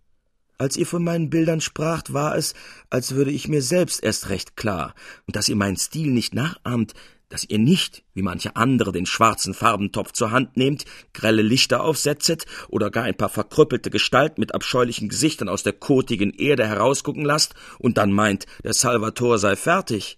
[0.57, 2.55] Als ihr von meinen Bildern spracht, war es,
[2.89, 4.95] als würde ich mir selbst erst recht klar,
[5.27, 6.93] und dass ihr meinen Stil nicht nachahmt,
[7.29, 12.45] dass ihr nicht, wie manche andere, den schwarzen Farbentopf zur Hand nehmt, grelle Lichter aufsetzet
[12.69, 17.53] oder gar ein paar verkrüppelte Gestalten mit abscheulichen Gesichtern aus der kotigen Erde herausgucken lasst
[17.79, 20.17] und dann meint, der Salvator sei fertig.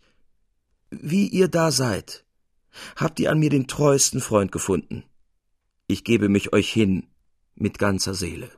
[0.92, 2.26] Wie ihr da seid,
[2.96, 5.04] habt ihr an mir den treuesten Freund gefunden.
[5.88, 7.08] Ich gebe mich euch hin
[7.56, 8.50] mit ganzer Seele.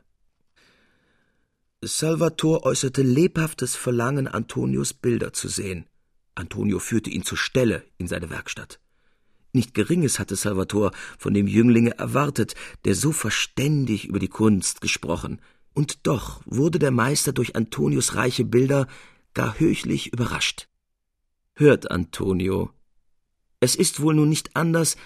[1.82, 5.86] Salvator äußerte lebhaftes Verlangen, Antonios Bilder zu sehen.
[6.34, 8.80] Antonio führte ihn zur Stelle in seine Werkstatt.
[9.52, 15.40] Nicht Geringes hatte Salvator von dem Jünglinge erwartet, der so verständig über die Kunst gesprochen,
[15.74, 18.86] und doch wurde der Meister durch Antonios reiche Bilder
[19.34, 20.68] gar höchlich überrascht.
[21.54, 22.70] Hört, Antonio,
[23.60, 24.96] es ist wohl nun nicht anders,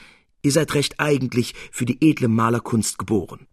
[0.42, 3.46] ihr seid recht eigentlich für die edle Malerkunst geboren.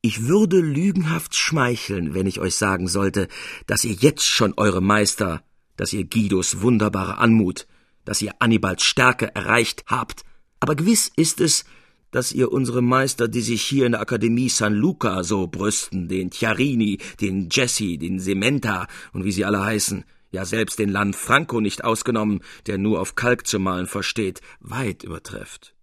[0.00, 3.28] Ich würde lügenhaft schmeicheln, wenn ich euch sagen sollte,
[3.66, 5.44] dass ihr jetzt schon eure Meister,
[5.76, 7.66] dass ihr Guidos wunderbare Anmut,
[8.04, 10.22] dass ihr Annibals Stärke erreicht habt,
[10.60, 11.64] aber gewiss ist es,
[12.12, 16.30] dass ihr unsere Meister, die sich hier in der Akademie San Luca so brüsten, den
[16.30, 21.84] Chiarini, den Jesse, den Sementa und wie sie alle heißen, ja selbst den Lanfranco nicht
[21.84, 25.74] ausgenommen, der nur auf Kalk zu malen versteht, weit übertrefft.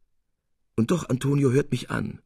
[0.76, 2.22] Und doch, Antonio, hört mich an.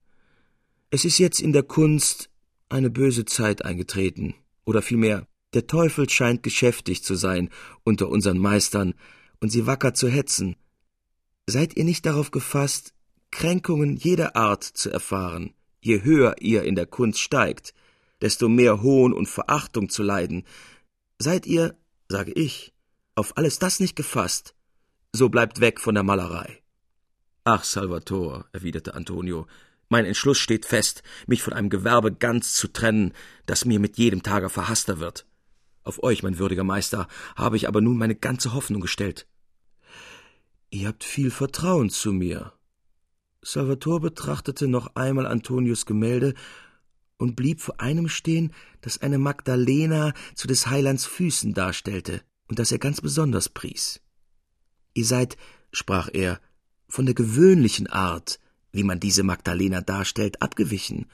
[0.92, 2.30] Es ist jetzt in der Kunst
[2.70, 7.50] eine böse Zeit eingetreten, oder vielmehr, der Teufel scheint geschäftig zu sein
[7.84, 8.94] unter unseren Meistern
[9.40, 10.56] und sie wacker zu hetzen.
[11.48, 12.94] Seid ihr nicht darauf gefasst,
[13.32, 17.74] Kränkungen jeder Art zu erfahren, je höher ihr in der Kunst steigt,
[18.22, 20.46] desto mehr Hohn und Verachtung zu leiden.
[21.20, 21.76] Seid ihr,
[22.08, 22.74] sage ich,
[23.16, 24.56] auf alles das nicht gefasst,
[25.12, 26.62] so bleibt weg von der Malerei.
[27.44, 29.48] Ach, Salvator, erwiderte Antonio,
[29.90, 33.14] mein Entschluss steht fest, mich von einem Gewerbe ganz zu trennen,
[33.46, 35.26] das mir mit jedem Tage verhasster wird.
[35.84, 39.28] Auf euch, mein würdiger Meister, habe ich aber nun meine ganze Hoffnung gestellt.
[40.70, 42.54] Ihr habt viel Vertrauen zu mir.
[43.42, 46.34] Salvator betrachtete noch einmal Antonius Gemälde
[47.18, 52.72] und blieb vor einem stehen, das eine Magdalena zu des Heilands Füßen darstellte und das
[52.72, 54.02] er ganz besonders pries.
[54.94, 55.38] Ihr seid,
[55.72, 56.40] sprach er,
[56.88, 58.40] von der gewöhnlichen Art,
[58.72, 61.08] wie man diese Magdalena darstellt, abgewichen.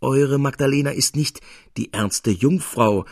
[0.00, 1.40] Eure Magdalena ist nicht
[1.76, 3.06] die ernste Jungfrau,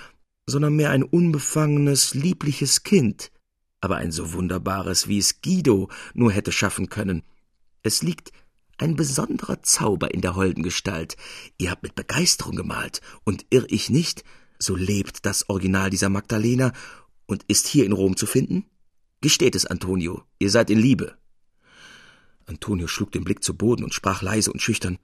[0.48, 3.30] sondern mehr ein unbefangenes, liebliches Kind,
[3.80, 7.22] aber ein so wunderbares, wie es Guido nur hätte schaffen können.
[7.82, 8.32] Es liegt
[8.78, 11.16] ein besonderer Zauber in der holden Gestalt.
[11.58, 14.24] Ihr habt mit Begeisterung gemalt, und irr ich nicht,
[14.58, 16.72] so lebt das Original dieser Magdalena
[17.26, 18.64] und ist hier in Rom zu finden?
[19.20, 21.18] Gesteht es, Antonio, ihr seid in Liebe.
[22.46, 24.98] Antonio schlug den Blick zu Boden und sprach leise und schüchtern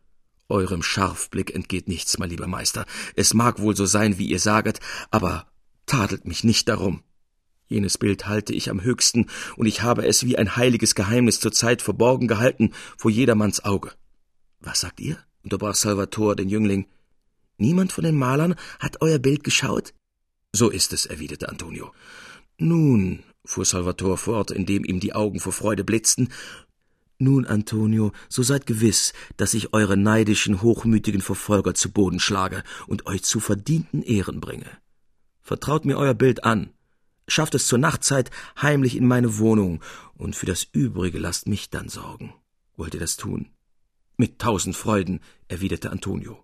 [0.48, 2.86] Eurem Scharfblick entgeht nichts, mein lieber Meister.
[3.16, 4.80] Es mag wohl so sein, wie ihr saget,
[5.10, 5.46] aber
[5.86, 7.02] tadelt mich nicht darum.
[7.66, 9.26] Jenes Bild halte ich am höchsten,
[9.56, 13.92] und ich habe es wie ein heiliges Geheimnis zur Zeit verborgen gehalten vor jedermanns Auge.
[14.60, 15.18] Was sagt ihr?
[15.42, 16.86] unterbrach Salvator den Jüngling.
[17.58, 19.94] Niemand von den Malern hat euer Bild geschaut?
[20.52, 21.92] So ist es, erwiderte Antonio.
[22.58, 26.30] Nun, fuhr Salvator fort, indem ihm die Augen vor Freude blitzten,
[27.18, 33.06] nun, Antonio, so seid gewiss, dass ich eure neidischen, hochmütigen Verfolger zu Boden schlage und
[33.06, 34.66] euch zu verdienten Ehren bringe.
[35.40, 36.70] Vertraut mir euer Bild an,
[37.28, 39.80] schafft es zur Nachtzeit heimlich in meine Wohnung,
[40.16, 42.34] und für das Übrige lasst mich dann sorgen.
[42.76, 43.50] Wollt ihr das tun?
[44.16, 46.43] Mit tausend Freuden, erwiderte Antonio.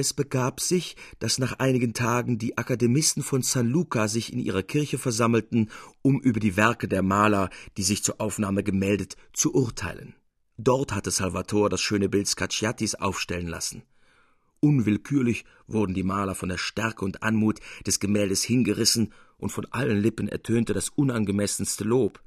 [0.00, 4.62] Es begab sich, dass nach einigen Tagen die Akademisten von San Luca sich in ihrer
[4.62, 5.68] Kirche versammelten,
[6.00, 10.14] um über die Werke der Maler, die sich zur Aufnahme gemeldet, zu urteilen.
[10.56, 13.82] Dort hatte Salvator das schöne Bild Scacciatis aufstellen lassen.
[14.60, 20.00] Unwillkürlich wurden die Maler von der Stärke und Anmut des Gemäldes hingerissen, und von allen
[20.00, 22.22] Lippen ertönte das unangemessenste Lob.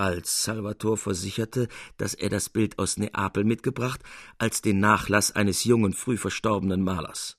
[0.00, 4.00] Als Salvator versicherte, dass er das Bild aus Neapel mitgebracht,
[4.38, 7.36] als den Nachlass eines jungen, früh verstorbenen Malers.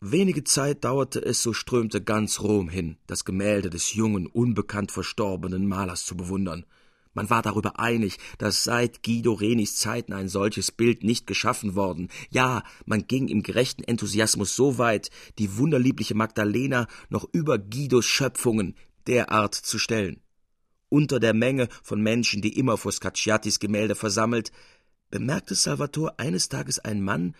[0.00, 5.66] Wenige Zeit dauerte es, so strömte ganz Rom hin, das Gemälde des jungen, unbekannt verstorbenen
[5.66, 6.64] Malers zu bewundern.
[7.12, 12.06] Man war darüber einig, dass seit Guido Renis Zeiten ein solches Bild nicht geschaffen worden.
[12.30, 15.10] Ja, man ging im gerechten Enthusiasmus so weit,
[15.40, 18.76] die wunderliebliche Magdalena noch über Guidos Schöpfungen
[19.08, 20.23] derart zu stellen
[20.94, 24.52] unter der Menge von Menschen, die immer vor Scacciatis Gemälde versammelt,
[25.10, 27.34] bemerkte Salvator eines Tages einen Mann,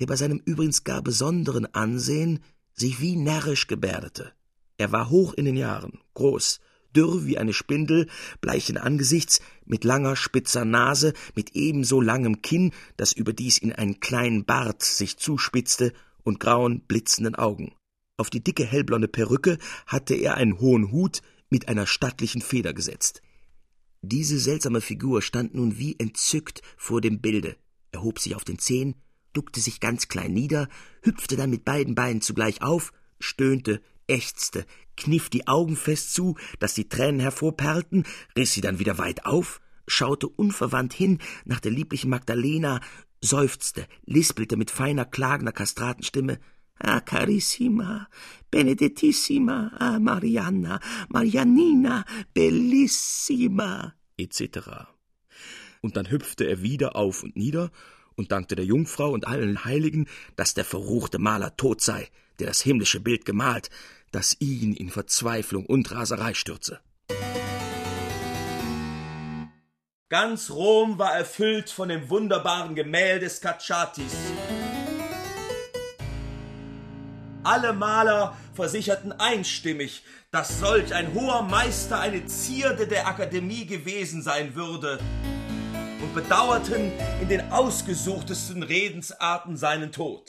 [0.00, 2.40] der bei seinem übrigens gar besonderen Ansehen
[2.74, 4.32] sich wie närrisch gebärdete.
[4.76, 6.58] Er war hoch in den Jahren, groß,
[6.96, 8.08] dürr wie eine Spindel,
[8.40, 14.44] bleichen Angesichts, mit langer, spitzer Nase, mit ebenso langem Kinn, das überdies in einen kleinen
[14.44, 15.92] Bart sich zuspitzte,
[16.24, 17.72] und grauen, blitzenden Augen.
[18.16, 23.22] Auf die dicke, hellblonde Perücke hatte er einen hohen Hut, mit einer stattlichen Feder gesetzt.
[24.02, 27.56] Diese seltsame Figur stand nun wie entzückt vor dem Bilde,
[27.92, 28.94] erhob sich auf den Zehen,
[29.32, 30.68] duckte sich ganz klein nieder,
[31.02, 34.64] hüpfte dann mit beiden Beinen zugleich auf, stöhnte, ächzte,
[34.96, 38.04] kniff die Augen fest zu, dass die Tränen hervorperlten,
[38.36, 42.80] riss sie dann wieder weit auf, schaute unverwandt hin nach der lieblichen Magdalena,
[43.20, 46.38] seufzte, lispelte mit feiner, klagender Kastratenstimme
[46.78, 48.08] Ah, carissima,
[48.50, 54.88] benedettissima, ah, Marianna, Marianina, bellissima, etc.
[55.80, 57.70] Und dann hüpfte er wieder auf und nieder
[58.14, 62.08] und dankte der Jungfrau und allen Heiligen, dass der verruchte Maler tot sei,
[62.38, 63.70] der das himmlische Bild gemalt,
[64.10, 66.80] das ihn in Verzweiflung und Raserei stürze.
[70.08, 74.14] Ganz Rom war erfüllt von dem wunderbaren Gemälde Scacciatis.
[77.46, 84.56] Alle Maler versicherten einstimmig, dass solch ein hoher Meister eine Zierde der Akademie gewesen sein
[84.56, 84.98] würde
[86.02, 86.90] und bedauerten
[87.22, 90.28] in den ausgesuchtesten Redensarten seinen Tod.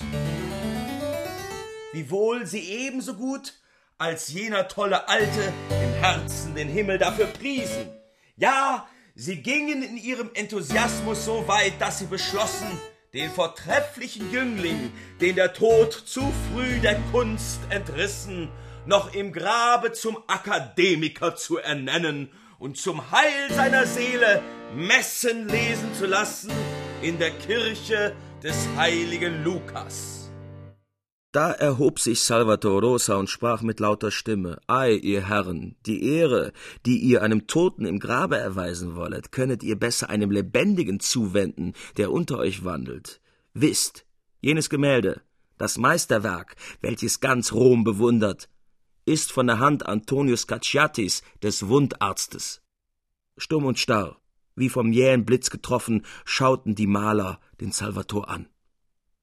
[1.92, 3.56] Wiewohl sie ebenso gut
[3.98, 7.90] als jener tolle Alte im Herzen den Himmel dafür priesen.
[8.36, 12.68] Ja, sie gingen in ihrem Enthusiasmus so weit, dass sie beschlossen,
[13.14, 14.92] den vortrefflichen Jüngling,
[15.22, 18.50] den der Tod zu früh der Kunst entrissen,
[18.86, 24.42] noch im Grabe zum Akademiker zu ernennen und zum Heil seiner Seele
[24.76, 26.52] Messen lesen zu lassen
[27.02, 30.17] in der Kirche des heiligen Lukas.
[31.38, 36.52] Da erhob sich Salvator Rosa und sprach mit lauter Stimme Ei, ihr Herren, die Ehre,
[36.88, 42.12] die ihr einem Toten im Grabe erweisen wollet, könnet ihr besser einem Lebendigen zuwenden, der
[42.12, 43.22] unter euch wandelt.
[43.54, 44.08] Wisst,
[44.42, 45.22] jenes Gemälde,
[45.60, 48.50] das Meisterwerk, welches ganz Rom bewundert,
[49.06, 52.64] ist von der Hand Antonius Cacciatis, des Wundarztes.
[53.38, 54.20] Stumm und starr,
[54.56, 58.48] wie vom jähen Blitz getroffen, schauten die Maler den Salvator an.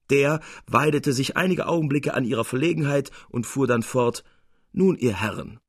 [0.09, 4.23] Der weidete sich einige Augenblicke an ihrer Verlegenheit und fuhr dann fort
[4.71, 5.59] Nun, ihr Herren,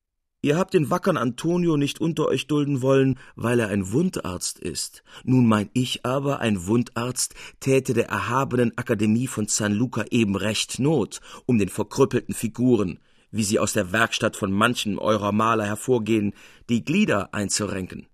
[0.43, 5.03] ihr habt den wackern Antonio nicht unter euch dulden wollen, weil er ein Wundarzt ist.
[5.25, 10.79] Nun mein ich aber, ein Wundarzt täte der erhabenen Akademie von San Luca eben recht
[10.79, 12.99] Not, um den verkrüppelten Figuren,
[13.31, 16.35] wie sie aus der Werkstatt von manchen eurer Maler hervorgehen,
[16.69, 18.07] die Glieder einzurenken.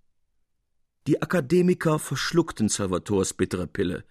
[1.08, 4.04] Die Akademiker verschluckten Salvators bittere Pille,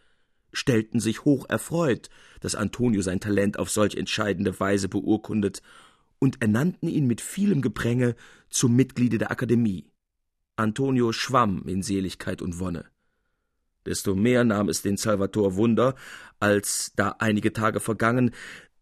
[0.53, 2.09] stellten sich hoch erfreut,
[2.39, 5.61] dass Antonio sein Talent auf solch entscheidende Weise beurkundet,
[6.21, 8.15] und ernannten ihn mit vielem Gepränge
[8.49, 9.91] zum Mitgliede der Akademie.
[10.55, 12.85] Antonio schwamm in Seligkeit und Wonne.
[13.87, 15.95] Desto mehr nahm es den Salvator Wunder,
[16.39, 18.31] als, da einige Tage vergangen,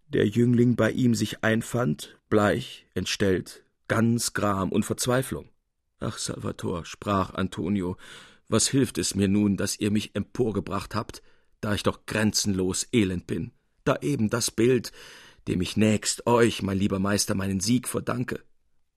[0.10, 5.50] der Jüngling bei ihm sich einfand, bleich, entstellt, ganz Gram und Verzweiflung.
[6.00, 7.96] Ach, Salvator, sprach Antonio,
[8.50, 11.22] was hilft es mir nun, dass ihr mich emporgebracht habt?
[11.62, 13.52] Da ich doch grenzenlos elend bin,
[13.84, 14.92] da eben das Bild,
[15.48, 18.44] dem ich nächst euch, mein lieber Meister, meinen Sieg verdanke,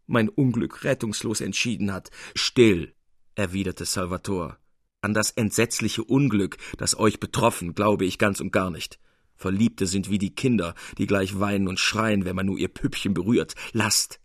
[0.06, 2.10] mein Unglück rettungslos entschieden hat.
[2.34, 2.94] Still,
[3.34, 4.58] erwiderte Salvator.
[5.00, 9.00] An das entsetzliche Unglück, das euch betroffen, glaube ich ganz und gar nicht.
[9.34, 13.14] Verliebte sind wie die Kinder, die gleich weinen und schreien, wenn man nur ihr Püppchen
[13.14, 13.54] berührt.
[13.72, 14.20] Lasst,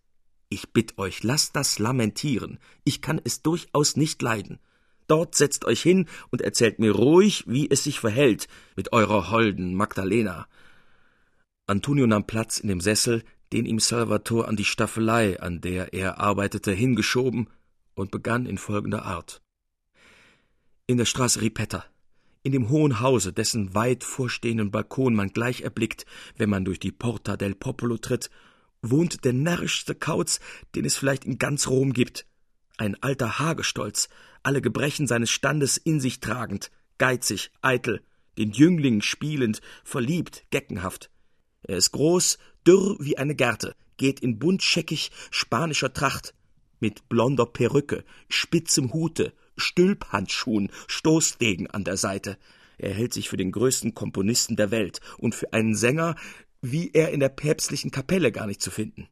[0.50, 2.60] ich bitt euch, lasst das lamentieren.
[2.84, 4.60] Ich kann es durchaus nicht leiden.
[5.08, 9.74] Dort setzt euch hin und erzählt mir ruhig, wie es sich verhält mit eurer holden
[9.74, 10.48] Magdalena.
[11.65, 16.20] Antonio nahm Platz in dem Sessel, den ihm Salvator an die Staffelei, an der er
[16.20, 17.50] arbeitete, hingeschoben
[17.96, 19.41] und begann in folgender Art.
[20.86, 21.86] In der Straße Ripetta,
[22.43, 26.06] in dem hohen Hause, dessen weit vorstehenden Balkon man gleich erblickt,
[26.38, 28.30] wenn man durch die Porta del Popolo tritt,
[28.82, 30.39] wohnt der närrischste Kauz,
[30.76, 32.26] den es vielleicht in ganz Rom gibt.
[32.78, 34.08] Ein alter Hagestolz,
[34.47, 38.01] alle Gebrechen seines Standes in sich tragend, geizig, eitel,
[38.38, 41.12] den Jüngling spielend, verliebt, geckenhaft.
[41.63, 46.33] Er ist groß, dürr wie eine Gerte, geht in buntscheckig spanischer Tracht,
[46.79, 52.38] mit blonder Perücke, spitzem Hute, Stülphandschuhen, Stoßdegen an der Seite.
[52.77, 56.15] Er hält sich für den größten Komponisten der Welt und für einen Sänger,
[56.62, 59.10] wie er in der päpstlichen Kapelle gar nicht zu finden.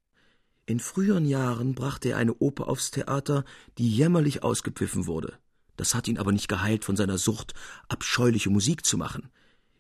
[0.68, 3.46] In früheren Jahren brachte er eine Oper aufs Theater,
[3.78, 5.38] die jämmerlich ausgepfiffen wurde.
[5.78, 7.54] Das hat ihn aber nicht geheilt von seiner Sucht,
[7.88, 9.30] abscheuliche Musik zu machen.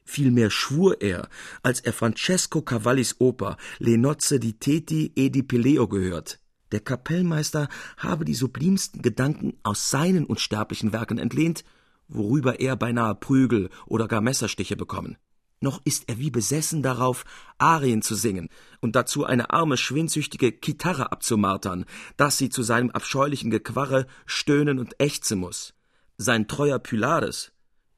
[0.03, 1.27] Vielmehr schwur er,
[1.63, 6.39] als er Francesco Cavallis Oper Le nozze di Teti e di Peleo gehört.
[6.71, 7.67] Der Kapellmeister
[7.97, 11.63] habe die sublimsten Gedanken aus seinen unsterblichen Werken entlehnt,
[12.07, 15.17] worüber er beinahe Prügel oder gar Messerstiche bekommen
[15.61, 17.25] noch ist er wie besessen darauf,
[17.57, 18.49] Arien zu singen
[18.81, 21.85] und dazu eine arme, schwindsüchtige Gitarre abzumartern,
[22.17, 25.73] dass sie zu seinem abscheulichen Gequarre stöhnen und ächzen muss.
[26.17, 27.51] Sein treuer Pylades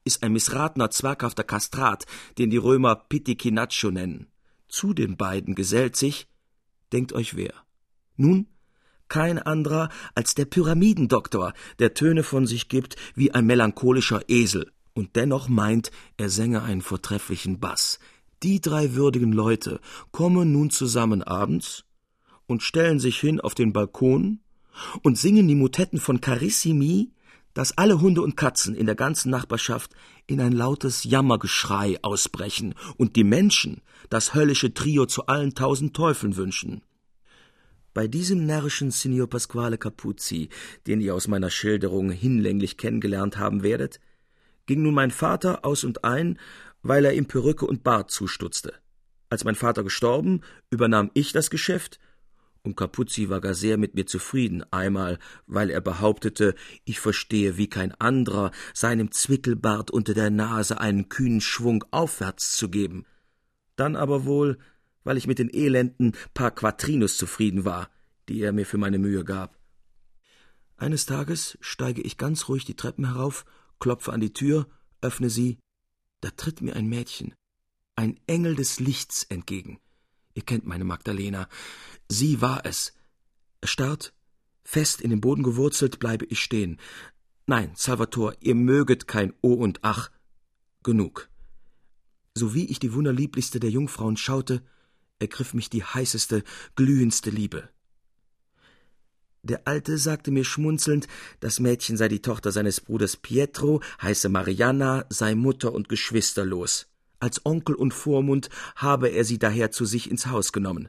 [0.04, 2.06] ist ein missratener, zwerghafter Kastrat,
[2.38, 4.28] den die Römer Piticinaccio nennen.
[4.68, 6.28] Zu den beiden gesellt sich,
[6.92, 7.52] denkt euch wer?
[8.16, 8.48] Nun,
[9.08, 15.14] kein anderer als der Pyramidendoktor, der Töne von sich gibt wie ein melancholischer Esel und
[15.14, 18.00] dennoch meint, er sänge einen vortrefflichen Bass.
[18.42, 19.80] Die drei würdigen Leute
[20.10, 21.84] kommen nun zusammen abends
[22.46, 24.40] und stellen sich hin auf den Balkon
[25.02, 27.12] und singen die Motetten von Carissimi,
[27.54, 29.92] dass alle Hunde und Katzen in der ganzen Nachbarschaft
[30.26, 36.36] in ein lautes Jammergeschrei ausbrechen und die Menschen das höllische Trio zu allen tausend Teufeln
[36.36, 36.82] wünschen.
[37.94, 40.48] Bei diesem närrischen Signor Pasquale Capuzzi,
[40.86, 44.00] den ihr aus meiner Schilderung hinlänglich kennengelernt haben werdet,
[44.68, 46.38] ging nun mein Vater aus und ein,
[46.82, 48.74] weil er ihm Perücke und Bart zustutzte.
[49.30, 51.98] Als mein Vater gestorben, übernahm ich das Geschäft
[52.62, 56.54] und Capuzzi war gar sehr mit mir zufrieden, einmal, weil er behauptete,
[56.84, 62.68] ich verstehe wie kein anderer, seinem Zwickelbart unter der Nase einen kühnen Schwung aufwärts zu
[62.68, 63.04] geben,
[63.76, 64.58] dann aber wohl,
[65.02, 67.88] weil ich mit den elenden paar Quatrinos zufrieden war,
[68.28, 69.56] die er mir für meine Mühe gab.
[70.76, 73.46] Eines Tages steige ich ganz ruhig die Treppen herauf,
[73.78, 74.68] klopfe an die Tür,
[75.00, 75.58] öffne sie,
[76.20, 77.34] da tritt mir ein Mädchen,
[77.96, 79.78] ein Engel des Lichts entgegen.
[80.34, 81.48] Ihr kennt meine Magdalena.
[82.08, 82.92] Sie war es.
[83.60, 84.14] Erstarrt,
[84.62, 86.78] fest in den Boden gewurzelt, bleibe ich stehen.
[87.46, 90.10] Nein, Salvator, ihr möget kein O und Ach.
[90.82, 91.28] Genug.
[92.34, 94.62] So wie ich die wunderlieblichste der Jungfrauen schaute,
[95.18, 96.44] ergriff mich die heißeste,
[96.76, 97.68] glühendste Liebe.
[99.42, 101.06] Der Alte sagte mir schmunzelnd,
[101.40, 106.86] das Mädchen sei die Tochter seines Bruders Pietro, heiße Marianna, sei Mutter und geschwisterlos.
[107.20, 110.88] Als Onkel und Vormund habe er sie daher zu sich ins Haus genommen.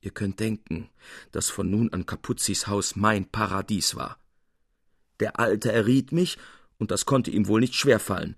[0.00, 0.88] Ihr könnt denken,
[1.30, 4.18] dass von nun an Kapuzzis Haus mein Paradies war.
[5.20, 6.38] Der Alte erriet mich,
[6.78, 8.34] und das konnte ihm wohl nicht schwerfallen.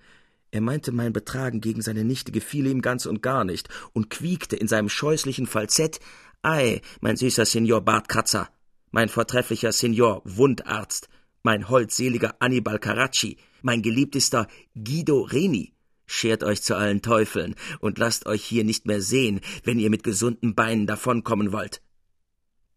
[0.50, 4.56] Er meinte, mein Betragen gegen seine Nichte gefiele ihm ganz und gar nicht und quiekte
[4.56, 6.00] in seinem scheußlichen Falsett:
[6.42, 8.50] Ei, mein süßer Signor Bartkratzer,
[8.94, 11.08] mein vortrefflicher Signor Wundarzt,
[11.42, 15.72] mein holdseliger Annibal Caracci, mein geliebtester Guido Reni,
[16.06, 20.04] Schert euch zu allen Teufeln und lasst euch hier nicht mehr sehen, wenn ihr mit
[20.04, 21.82] gesunden Beinen davonkommen wollt.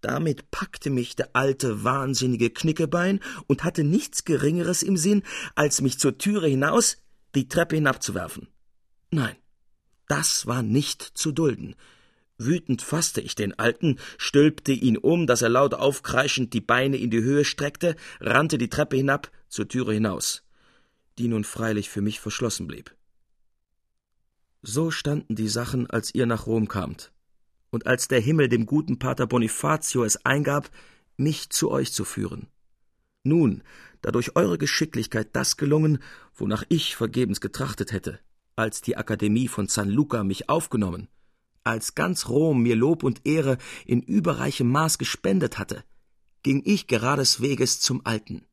[0.02, 5.22] Damit packte mich der alte wahnsinnige Knickebein und hatte nichts Geringeres im Sinn,
[5.54, 6.98] als mich zur Türe hinaus
[7.36, 8.48] die Treppe hinabzuwerfen.
[9.12, 9.36] Nein,
[10.08, 11.76] das war nicht zu dulden.
[12.38, 17.10] Wütend fasste ich den Alten, stülpte ihn um, dass er laut aufkreischend die Beine in
[17.10, 20.44] die Höhe streckte, rannte die Treppe hinab zur Türe hinaus,
[21.18, 22.96] die nun freilich für mich verschlossen blieb.
[24.62, 27.12] So standen die Sachen, als ihr nach Rom kamt,
[27.72, 30.70] und als der Himmel dem guten Pater Bonifatio es eingab,
[31.16, 32.48] mich zu euch zu führen.
[33.24, 33.64] Nun,
[34.02, 36.00] da durch eure Geschicklichkeit das gelungen,
[36.36, 38.20] wonach ich vergebens getrachtet hätte,
[38.56, 41.08] als die Akademie von San Luca mich aufgenommen,
[41.70, 45.84] als ganz Rom mir Lob und Ehre in überreichem Maß gespendet hatte,
[46.44, 48.46] ging ich gerades Weges zum Alten.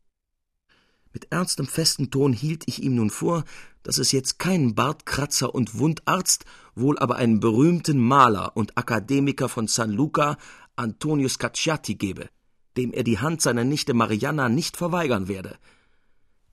[1.12, 3.44] Mit ernstem festen Ton hielt ich ihm nun vor,
[3.84, 6.44] dass es jetzt keinen Bartkratzer und Wundarzt,
[6.74, 10.36] wohl aber einen berühmten Maler und Akademiker von San Luca,
[10.74, 12.28] Antonio Scacciati, gebe,
[12.76, 15.56] dem er die Hand seiner Nichte Marianna nicht verweigern werde.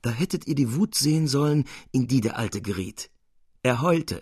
[0.03, 3.09] Da hättet ihr die Wut sehen sollen, in die der Alte geriet.
[3.64, 4.22] Er heulte,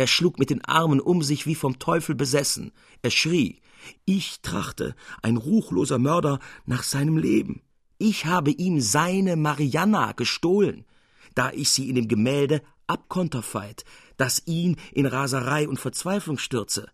[0.00, 2.72] er schlug mit den Armen um sich wie vom Teufel besessen,
[3.02, 3.60] er schrie,
[4.06, 7.60] ich trachte, ein ruchloser Mörder, nach seinem Leben.
[7.98, 10.86] Ich habe ihm seine Marianna gestohlen,
[11.34, 13.84] da ich sie in dem Gemälde abkonterfeit,
[14.16, 16.88] das ihn in Raserei und Verzweiflung stürze,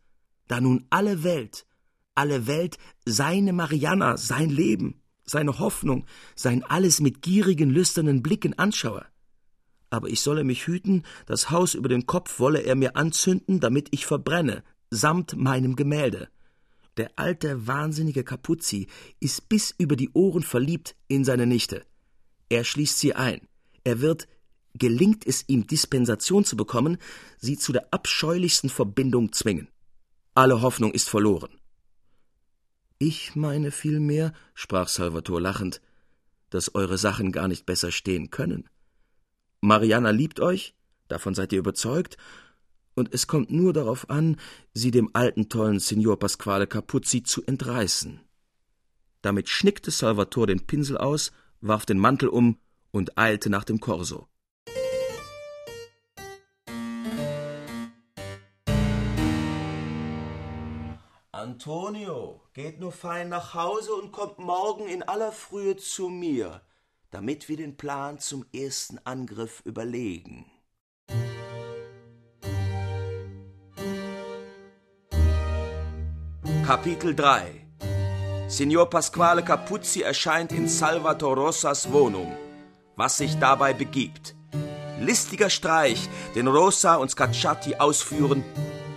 [0.48, 1.64] da nun alle Welt,
[2.16, 9.06] alle Welt seine Marianna, sein Leben, seine Hoffnung, sein alles mit gierigen, lüsternen Blicken anschaue.
[9.90, 13.88] Aber ich solle mich hüten, das Haus über den Kopf wolle er mir anzünden, damit
[13.92, 16.28] ich verbrenne, samt meinem Gemälde.
[16.96, 18.88] Der alte, wahnsinnige Capuzzi
[19.20, 21.84] ist bis über die Ohren verliebt in seine Nichte.
[22.48, 23.46] Er schließt sie ein.
[23.84, 24.28] Er wird,
[24.74, 26.98] gelingt es ihm, Dispensation zu bekommen,
[27.38, 29.68] sie zu der abscheulichsten Verbindung zwingen.
[30.34, 31.50] Alle Hoffnung ist verloren.
[32.98, 35.82] Ich meine vielmehr, sprach Salvator lachend,
[36.50, 38.68] dass eure Sachen gar nicht besser stehen können.
[39.66, 40.76] Mariana liebt euch,
[41.08, 42.16] davon seid ihr überzeugt,
[42.94, 44.36] und es kommt nur darauf an,
[44.72, 48.20] sie dem alten tollen Signor Pasquale Capuzzi zu entreißen.
[49.22, 52.58] Damit schnickte Salvator den Pinsel aus, warf den Mantel um
[52.92, 54.28] und eilte nach dem Korso.
[61.32, 66.62] Antonio, geht nur fein nach Hause und kommt morgen in aller Frühe zu mir,
[67.10, 70.46] damit wir den Plan zum ersten Angriff überlegen.
[76.66, 77.66] Kapitel 3
[78.48, 82.36] Signor Pasquale Capuzzi erscheint in Salvator Rossas Wohnung.
[82.96, 84.34] Was sich dabei begibt.
[85.00, 88.44] Listiger Streich, den Rossa und Scacciati ausführen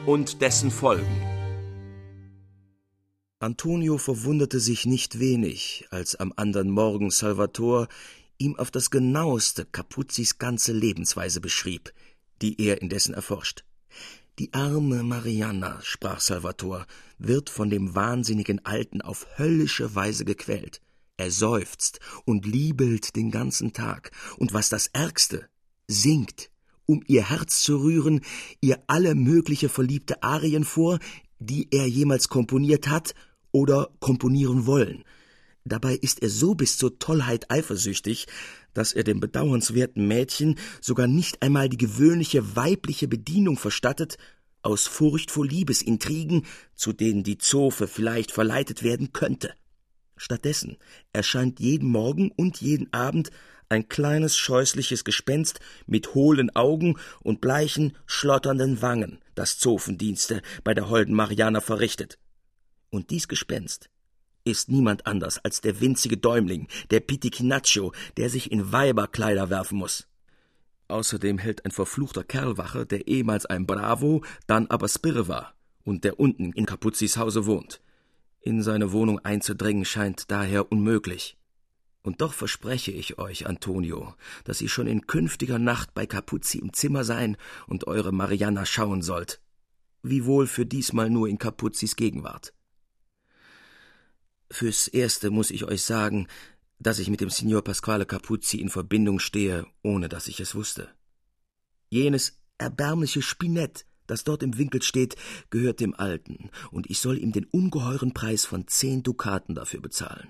[0.06, 1.29] und dessen Folgen.
[3.42, 7.88] Antonio verwunderte sich nicht wenig, als am anderen Morgen Salvator
[8.38, 11.94] ihm auf das genaueste Capuzzis ganze Lebensweise beschrieb,
[12.42, 13.64] die er indessen erforscht.
[14.40, 16.86] Die arme Marianna, sprach Salvator,
[17.18, 20.82] wird von dem wahnsinnigen Alten auf höllische Weise gequält.
[21.16, 25.48] Er seufzt und liebelt den ganzen Tag, und was das Ärgste,
[25.88, 26.52] singt,
[26.86, 28.20] um ihr Herz zu rühren,
[28.60, 31.00] ihr alle mögliche verliebte Arien vor,
[31.40, 33.16] die er jemals komponiert hat
[33.52, 35.04] oder komponieren wollen.
[35.66, 38.28] Dabei ist er so bis zur Tollheit eifersüchtig,
[38.74, 44.18] dass er dem bedauernswerten Mädchen sogar nicht einmal die gewöhnliche weibliche Bedienung verstattet,
[44.62, 46.46] aus Furcht vor Liebesintrigen,
[46.76, 49.54] zu denen die Zofe vielleicht verleitet werden könnte.
[50.18, 50.78] Stattdessen
[51.14, 53.32] erscheint jeden Morgen und jeden Abend
[53.70, 60.90] ein kleines scheußliches Gespenst mit hohlen Augen und bleichen, schlotternden Wangen, das Zofendienste bei der
[60.90, 62.18] holden Mariana verrichtet.
[62.90, 63.90] Und dies Gespenst
[64.46, 70.08] ist niemand anders als der winzige Däumling, der Piticinaccio, der sich in Weiberkleider werfen muss.
[70.88, 76.04] Außerdem hält ein verfluchter Kerl Wache, der ehemals ein Bravo, dann aber Spirre war und
[76.04, 77.82] der unten in Capuzzis Hause wohnt.
[78.42, 81.38] In seine Wohnung einzudringen scheint daher unmöglich.
[82.02, 84.16] Und doch verspreche ich euch, Antonio,
[84.46, 87.38] dass ihr schon in künftiger Nacht bei Capuzzi im Zimmer sein
[87.68, 89.42] und eure Marianna schauen sollt.
[90.02, 92.54] Wiewohl für diesmal nur in Capuzzis Gegenwart.
[94.52, 96.28] Fürs Erste muss ich euch sagen,
[96.80, 100.90] dass ich mit dem Signor Pasquale Capuzzi in Verbindung stehe, ohne dass ich es wusste.
[101.90, 105.16] Jenes erbärmliche Spinett, das dort im Winkel steht,
[105.50, 110.30] gehört dem Alten, und ich soll ihm den ungeheuren Preis von zehn Dukaten dafür bezahlen.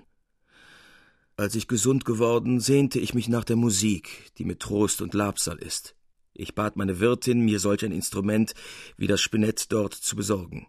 [1.36, 5.56] Als ich gesund geworden, sehnte ich mich nach der Musik, die mit Trost und Labsal
[5.56, 5.94] ist.
[6.34, 8.52] Ich bat meine Wirtin, mir solch ein Instrument
[8.98, 10.66] wie das Spinett dort zu besorgen.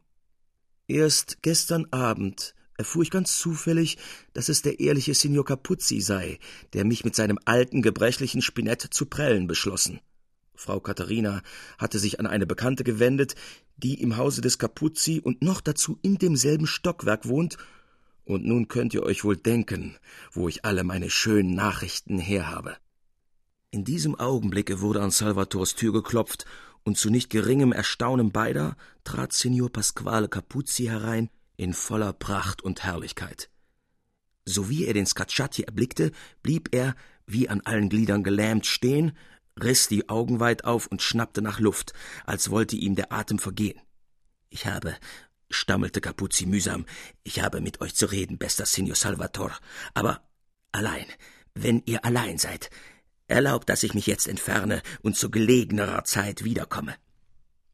[0.88, 3.98] Erst gestern Abend erfuhr ich ganz zufällig,
[4.34, 6.40] dass es der ehrliche Signor Capuzzi sei,
[6.74, 10.00] der mich mit seinem alten, gebrechlichen Spinett zu prellen beschlossen.
[10.56, 11.42] Frau Katharina
[11.78, 13.36] hatte sich an eine Bekannte gewendet,
[13.78, 17.58] die im Hause des Capuzzi und noch dazu in demselben Stockwerk wohnt,
[18.24, 19.96] und nun könnt ihr euch wohl denken,
[20.32, 22.78] wo ich alle meine schönen Nachrichten herhabe.
[23.72, 26.46] In diesem Augenblicke wurde an Salvators Tür geklopft,
[26.84, 32.84] und zu nicht geringem Erstaunen beider trat Signor Pasquale Capuzzi herein, in voller Pracht und
[32.84, 33.50] Herrlichkeit.
[34.46, 36.96] Sowie er den Scacciati erblickte, blieb er,
[37.26, 39.18] wie an allen Gliedern gelähmt, stehen,
[39.62, 41.94] riß die Augen weit auf und schnappte nach Luft,
[42.26, 43.80] als wollte ihm der Atem vergehen.
[44.50, 44.96] Ich habe,
[45.50, 46.86] stammelte Capuzzi mühsam,
[47.24, 49.58] ich habe mit euch zu reden, bester Signor Salvator,
[49.94, 50.22] aber
[50.72, 51.06] allein,
[51.54, 52.70] wenn ihr allein seid,
[53.28, 56.96] erlaubt, dass ich mich jetzt entferne und zu gelegenerer Zeit wiederkomme.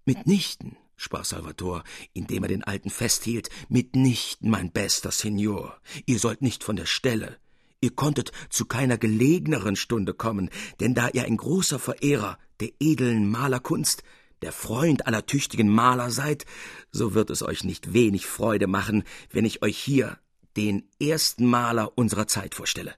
[0.06, 1.84] Mitnichten, sprach Salvator,
[2.14, 5.80] indem er den Alten festhielt, mitnichten, mein bester Signor.
[6.06, 7.38] Ihr sollt nicht von der Stelle.
[7.80, 13.30] Ihr konntet zu keiner gelegeneren Stunde kommen, denn da ihr ein großer Verehrer der edlen
[13.30, 14.04] Malerkunst,
[14.42, 16.46] der Freund aller tüchtigen Maler seid,
[16.92, 20.18] so wird es euch nicht wenig Freude machen, wenn ich euch hier
[20.56, 22.96] den ersten Maler unserer Zeit vorstelle.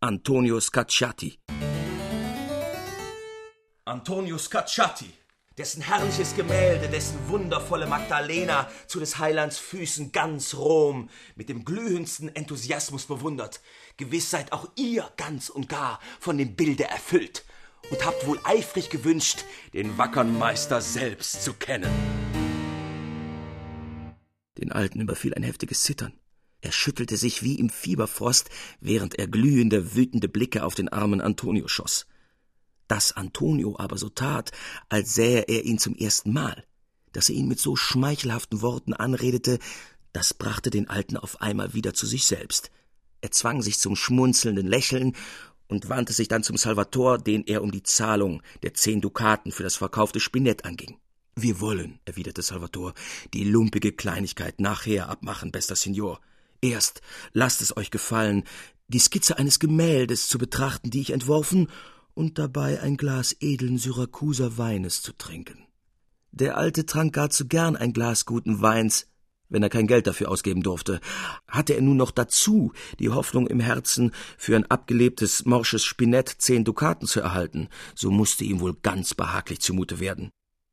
[0.00, 1.38] Antonio Scacciati.
[3.84, 5.12] Antonio Scacciati
[5.58, 12.34] dessen herrliches Gemälde, dessen wundervolle Magdalena zu des Heilands Füßen ganz Rom mit dem glühendsten
[12.34, 13.60] Enthusiasmus bewundert.
[13.96, 17.44] Gewiss seid auch ihr ganz und gar von dem Bilde erfüllt
[17.90, 21.90] und habt wohl eifrig gewünscht, den wackern Meister selbst zu kennen.
[24.58, 26.12] Den Alten überfiel ein heftiges Zittern.
[26.60, 28.48] Er schüttelte sich wie im Fieberfrost,
[28.80, 32.06] während er glühende, wütende Blicke auf den armen Antonio schoss.
[32.94, 34.52] Dass Antonio aber so tat,
[34.88, 36.64] als sähe er ihn zum ersten Mal,
[37.10, 39.58] dass er ihn mit so schmeichelhaften Worten anredete,
[40.12, 42.70] das brachte den Alten auf einmal wieder zu sich selbst.
[43.20, 45.16] Er zwang sich zum schmunzelnden Lächeln
[45.66, 49.64] und wandte sich dann zum Salvator, den er um die Zahlung der zehn Dukaten für
[49.64, 50.96] das verkaufte Spinett anging.
[51.34, 52.94] Wir wollen, erwiderte Salvator,
[53.32, 56.20] die lumpige Kleinigkeit nachher abmachen, bester Signor.
[56.60, 57.00] Erst
[57.32, 58.44] lasst es euch gefallen,
[58.86, 61.68] die Skizze eines Gemäldes zu betrachten, die ich entworfen,
[62.14, 65.66] und dabei ein Glas edlen Syrakuser Weines zu trinken.
[66.32, 69.06] Der Alte trank gar zu gern ein Glas guten Weins,
[69.48, 71.00] wenn er kein Geld dafür ausgeben durfte.
[71.46, 76.64] Hatte er nun noch dazu die Hoffnung im Herzen, für ein abgelebtes morsches Spinett zehn
[76.64, 80.30] Dukaten zu erhalten, so musste ihm wohl ganz behaglich zumute werden.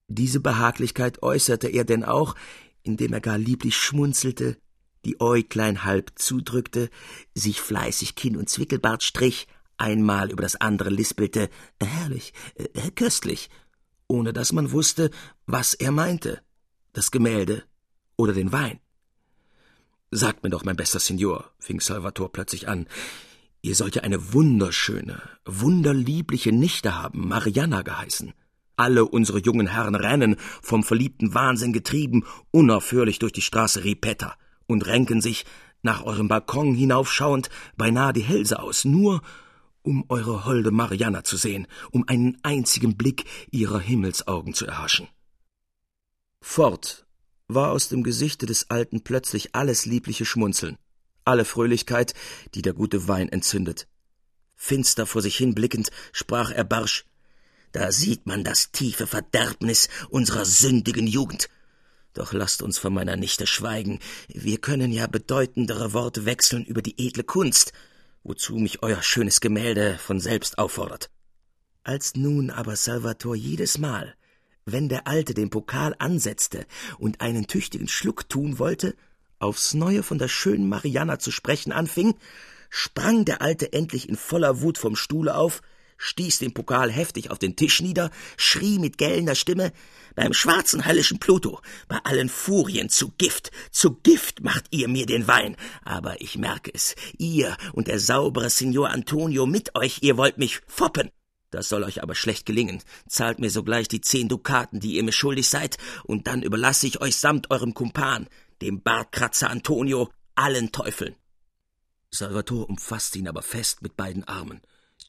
[0.07, 2.35] Diese Behaglichkeit äußerte er denn auch,
[2.83, 4.57] indem er gar lieblich schmunzelte,
[5.05, 6.89] die Äuglein halb zudrückte,
[7.33, 9.47] sich fleißig Kinn und Zwickelbart strich,
[9.81, 11.49] einmal über das andere lispelte,
[11.81, 13.49] herrlich, äh, köstlich,
[14.07, 15.09] ohne dass man wusste,
[15.47, 16.41] was er meinte,
[16.93, 17.63] das Gemälde
[18.15, 18.79] oder den Wein.
[20.11, 22.87] Sagt mir doch, mein bester Signor, fing Salvator plötzlich an,
[23.61, 28.33] ihr sollt ja eine wunderschöne, wunderliebliche Nichte haben, Mariana geheißen.
[28.75, 34.35] Alle unsere jungen Herren rennen, vom verliebten Wahnsinn getrieben, unaufhörlich durch die Straße Ripetta
[34.67, 35.45] und renken sich,
[35.83, 39.21] nach eurem Balkon hinaufschauend, beinahe die Hälse aus, nur
[39.83, 45.07] um eure holde Mariana zu sehen, um einen einzigen Blick ihrer Himmelsaugen zu erhaschen.
[46.41, 47.05] Fort
[47.47, 50.77] war aus dem Gesichte des Alten plötzlich alles liebliche Schmunzeln,
[51.25, 52.13] alle Fröhlichkeit,
[52.55, 53.87] die der gute Wein entzündet.
[54.55, 57.05] Finster vor sich hin blickend, sprach er barsch
[57.71, 61.49] Da sieht man das tiefe Verderbnis unserer sündigen Jugend.
[62.13, 63.99] Doch lasst uns von meiner Nichte schweigen.
[64.27, 67.71] Wir können ja bedeutendere Worte wechseln über die edle Kunst,
[68.23, 71.09] wozu mich euer schönes Gemälde von selbst auffordert.
[71.83, 74.15] Als nun aber Salvator jedes Mal,
[74.65, 76.65] wenn der Alte den Pokal ansetzte
[76.99, 78.95] und einen tüchtigen Schluck tun wollte,
[79.39, 82.13] aufs Neue von der schönen Marianna zu sprechen anfing,
[82.69, 85.61] sprang der Alte endlich in voller Wut vom Stuhle auf,
[86.01, 89.71] stieß den Pokal heftig auf den Tisch nieder, schrie mit gellender Stimme
[90.15, 95.27] Beim schwarzen höllischen Pluto, bei allen Furien zu Gift, zu Gift macht ihr mir den
[95.27, 95.55] Wein.
[95.85, 100.61] Aber ich merke es, ihr und der saubere Signor Antonio mit euch, ihr wollt mich
[100.67, 101.11] foppen.
[101.51, 102.81] Das soll euch aber schlecht gelingen.
[103.07, 107.01] Zahlt mir sogleich die zehn Dukaten, die ihr mir schuldig seid, und dann überlasse ich
[107.01, 108.27] euch samt eurem Kumpan,
[108.61, 111.15] dem Bartkratzer Antonio, allen Teufeln.
[112.09, 114.61] Salvator umfasste ihn aber fest mit beiden Armen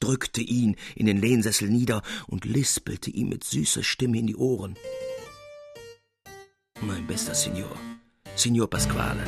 [0.03, 4.75] drückte ihn in den Lehnsessel nieder und lispelte ihm mit süßer Stimme in die Ohren.
[6.81, 7.77] Mein bester Signor,
[8.35, 9.23] Signor Pasquale.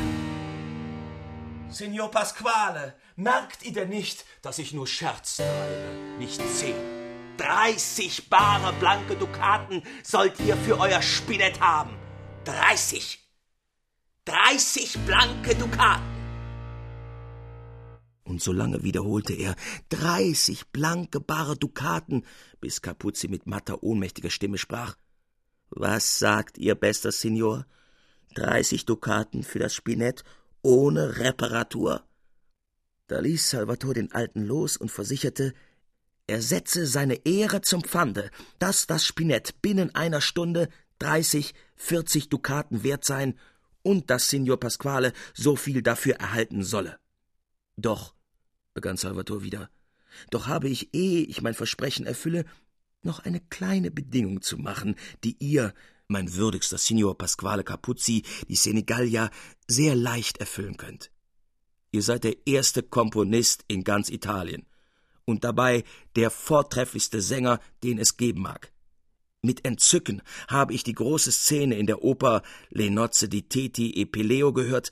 [1.69, 6.76] Signor Pasquale, merkt ihr denn nicht, dass ich nur Scherz treibe, nicht zehn?
[7.38, 11.95] Dreißig bare blanke Dukaten sollt ihr für euer Spinett haben.
[12.45, 13.19] Dreißig.
[14.26, 16.14] Dreißig blanke Dukaten
[18.26, 19.55] und so lange wiederholte er
[19.89, 22.26] dreißig blanke bare Dukaten,
[22.59, 24.95] bis Capuzzi mit matter, ohnmächtiger Stimme sprach
[25.69, 27.65] Was sagt ihr, bester Signor?
[28.34, 30.23] Dreißig Dukaten für das Spinett
[30.61, 32.03] ohne Reparatur?
[33.07, 35.53] Da ließ Salvator den Alten los und versicherte,
[36.28, 42.84] er setze seine Ehre zum Pfande, dass das Spinett binnen einer Stunde dreißig, vierzig Dukaten
[42.84, 43.38] wert sein
[43.84, 46.97] und dass Signor Pasquale so viel dafür erhalten solle.
[47.78, 48.14] Doch
[48.76, 49.71] begann Salvator wieder.
[50.30, 52.45] Doch habe ich, ehe ich mein Versprechen erfülle,
[53.01, 55.73] noch eine kleine Bedingung zu machen, die ihr,
[56.07, 59.32] mein würdigster Signor Pasquale Capuzzi, die Senegalia,
[59.67, 61.09] sehr leicht erfüllen könnt.
[61.91, 64.65] Ihr seid der erste Komponist in ganz Italien
[65.23, 65.84] und dabei
[66.15, 68.71] der vortrefflichste Sänger, den es geben mag.
[69.41, 74.05] Mit Entzücken habe ich die große Szene in der Oper Le Nozze di Teti e
[74.05, 74.91] Peleo gehört,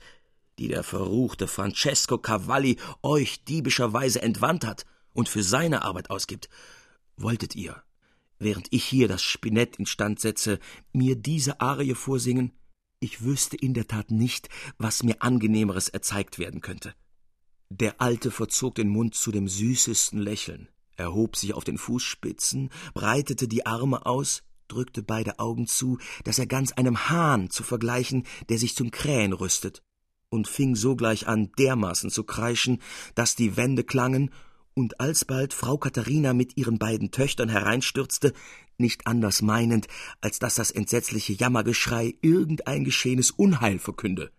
[0.58, 6.48] die der verruchte Francesco Cavalli euch diebischerweise entwandt hat und für seine Arbeit ausgibt,
[7.16, 7.82] wolltet ihr,
[8.38, 10.58] während ich hier das Spinett instand setze,
[10.92, 12.52] mir diese Arie vorsingen?
[13.00, 14.48] Ich wüsste in der Tat nicht,
[14.78, 16.94] was mir angenehmeres erzeigt werden könnte.
[17.70, 23.48] Der Alte verzog den Mund zu dem süßesten Lächeln, erhob sich auf den Fußspitzen, breitete
[23.48, 28.58] die Arme aus, drückte beide Augen zu, dass er ganz einem Hahn zu vergleichen, der
[28.58, 29.82] sich zum Krähen rüstet,
[30.34, 32.82] und fing sogleich an, dermaßen zu kreischen,
[33.14, 34.30] dass die Wände klangen,
[34.76, 38.32] und alsbald Frau Katharina mit ihren beiden Töchtern hereinstürzte,
[38.76, 39.86] nicht anders meinend,
[40.20, 44.32] als dass das entsetzliche Jammergeschrei irgendein geschehenes Unheil verkünde.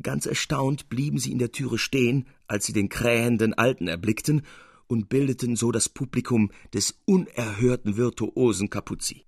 [0.00, 4.42] Ganz erstaunt blieben sie in der Türe stehen, als sie den krähenden Alten erblickten,
[4.86, 9.24] und bildeten so das Publikum des unerhörten Virtuosen Capuzzi.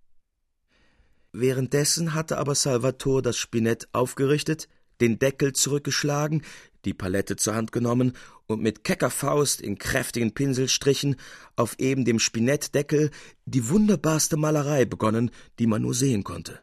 [1.32, 4.68] Währenddessen hatte aber Salvator das Spinett aufgerichtet,
[5.00, 6.42] den Deckel zurückgeschlagen,
[6.84, 8.12] die Palette zur Hand genommen
[8.46, 11.16] und mit kecker Faust in kräftigen Pinselstrichen
[11.56, 13.10] auf eben dem Spinettdeckel
[13.46, 16.60] die wunderbarste Malerei begonnen, die man nur sehen konnte.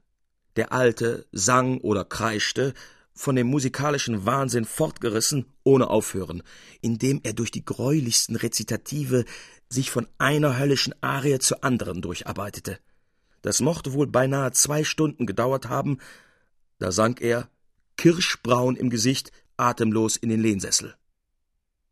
[0.55, 2.73] Der Alte sang oder kreischte,
[3.13, 6.43] von dem musikalischen Wahnsinn fortgerissen, ohne aufhören,
[6.82, 9.25] indem er durch die greulichsten Rezitative
[9.69, 12.79] sich von einer höllischen Arie zur anderen durcharbeitete.
[13.41, 15.99] Das mochte wohl beinahe zwei Stunden gedauert haben,
[16.79, 17.49] da sank er,
[17.97, 20.95] kirschbraun im Gesicht, atemlos in den Lehnsessel.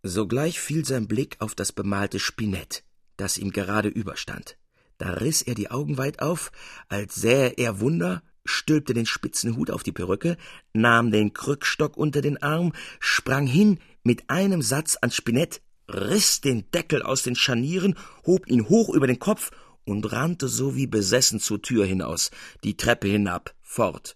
[0.02, 2.84] Sogleich fiel sein Blick auf das bemalte Spinett,
[3.18, 4.58] das ihm gerade überstand.
[4.98, 6.52] Da riß er die Augen weit auf,
[6.88, 10.38] als sähe er Wunder, stülpte den spitzen Hut auf die Perücke,
[10.74, 16.70] nahm den Krückstock unter den Arm, sprang hin, mit einem Satz ans Spinett, riss den
[16.72, 17.96] Deckel aus den Scharnieren,
[18.26, 19.52] hob ihn hoch über den Kopf
[19.86, 22.32] und rannte so wie besessen zur Tür hinaus,
[22.64, 24.16] die Treppe hinab, fort,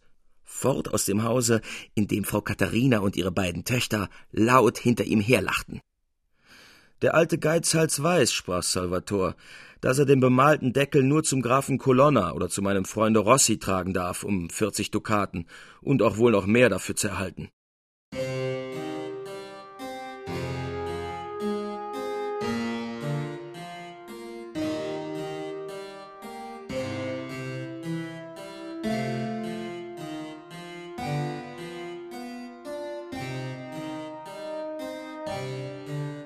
[0.54, 1.62] fort aus dem Hause,
[1.96, 5.82] in dem Frau Katharina und ihre beiden Töchter laut hinter ihm herlachten.
[7.02, 9.36] Der alte Geizhals weiß, sprach Salvator,
[9.82, 13.94] dass er den bemalten Deckel nur zum Grafen Colonna oder zu meinem Freunde Rossi tragen
[13.94, 15.48] darf, um vierzig Dukaten
[15.82, 17.50] und auch wohl noch mehr dafür zu erhalten.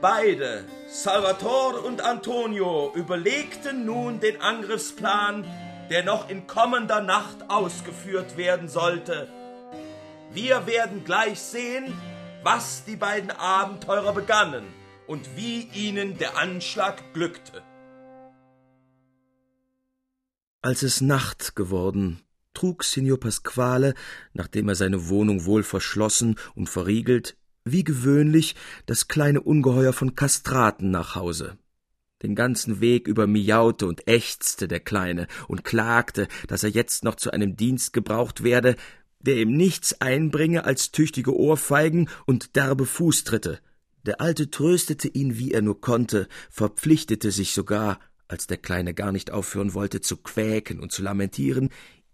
[0.09, 5.43] Beide, Salvator und Antonio, überlegten nun den Angriffsplan,
[5.89, 9.27] der noch in kommender Nacht ausgeführt werden sollte.
[10.31, 11.93] Wir werden gleich sehen,
[12.41, 14.63] was die beiden Abenteurer begannen
[15.07, 17.61] und wie ihnen der Anschlag glückte.
[20.61, 22.21] Als es Nacht geworden,
[22.53, 23.93] trug Signor Pasquale,
[24.31, 27.35] nachdem er seine Wohnung wohl verschlossen und verriegelt,
[27.72, 28.55] wie gewöhnlich
[28.86, 31.57] das kleine Ungeheuer von Kastraten nach Hause.
[32.24, 37.15] Den ganzen Weg über miaute und ächzte der Kleine und klagte, dass er jetzt noch
[37.15, 38.76] zu einem Dienst gebraucht werde,
[39.20, 43.59] der ihm nichts einbringe als tüchtige Ohrfeigen und derbe Fußtritte.
[44.03, 49.11] Der Alte tröstete ihn, wie er nur konnte, verpflichtete sich sogar, als der Kleine gar
[49.11, 51.70] nicht aufhören wollte zu quäken und zu lamentieren,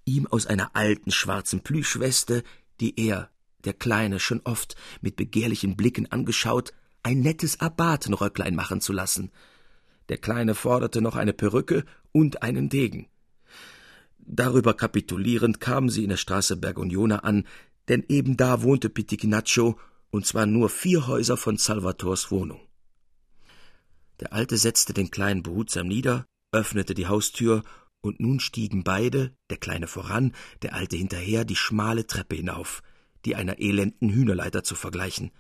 [0.06, 2.44] ihm aus einer alten schwarzen Plüschweste,
[2.80, 3.30] die er
[3.66, 9.32] der Kleine schon oft mit begehrlichen Blicken angeschaut, ein nettes Abatenröcklein machen zu lassen.
[10.10, 13.08] Der Kleine forderte noch eine Perücke und einen Degen.
[14.18, 17.46] Darüber kapitulierend kamen sie in der Straße Bergognona an,
[17.90, 19.78] denn eben da wohnte Pitichinaccio,
[20.12, 22.62] und zwar nur vier Häuser von Salvators Wohnung.
[24.20, 27.64] Der Alte setzte den Kleinen behutsam nieder, öffnete die Haustür,
[28.02, 32.84] und nun stiegen beide, der Kleine voran, der Alte hinterher, die schmale Treppe hinauf
[33.26, 35.32] die einer elenden Hühnerleiter zu vergleichen.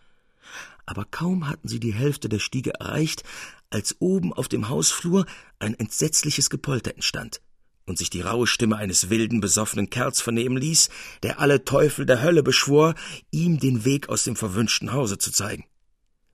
[0.85, 3.23] Aber kaum hatten sie die Hälfte der Stiege erreicht,
[3.69, 5.25] als oben auf dem Hausflur
[5.59, 7.41] ein entsetzliches Gepolter entstand
[7.85, 10.89] und sich die raue Stimme eines wilden, besoffenen Kerls vernehmen ließ,
[11.21, 12.95] der alle Teufel der Hölle beschwor,
[13.31, 15.65] ihm den Weg aus dem verwünschten Hause zu zeigen.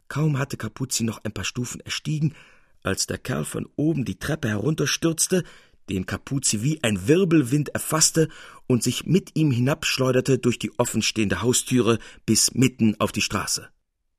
[0.07, 2.35] Kaum hatte Capuzzi noch ein paar Stufen erstiegen,
[2.81, 5.43] als der Kerl von oben die Treppe herunterstürzte,
[5.89, 8.29] den Capuzzi wie ein Wirbelwind erfasste
[8.67, 13.69] und sich mit ihm hinabschleuderte durch die offenstehende Haustüre bis mitten auf die Straße.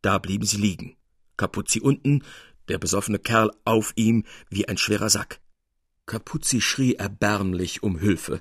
[0.02, 0.96] Da blieben sie liegen.
[1.36, 2.22] Capuzzi unten,
[2.68, 5.40] der besoffene Kerl auf ihm wie ein schwerer Sack.
[6.06, 8.40] Capuzzi schrie erbärmlich um Hilfe.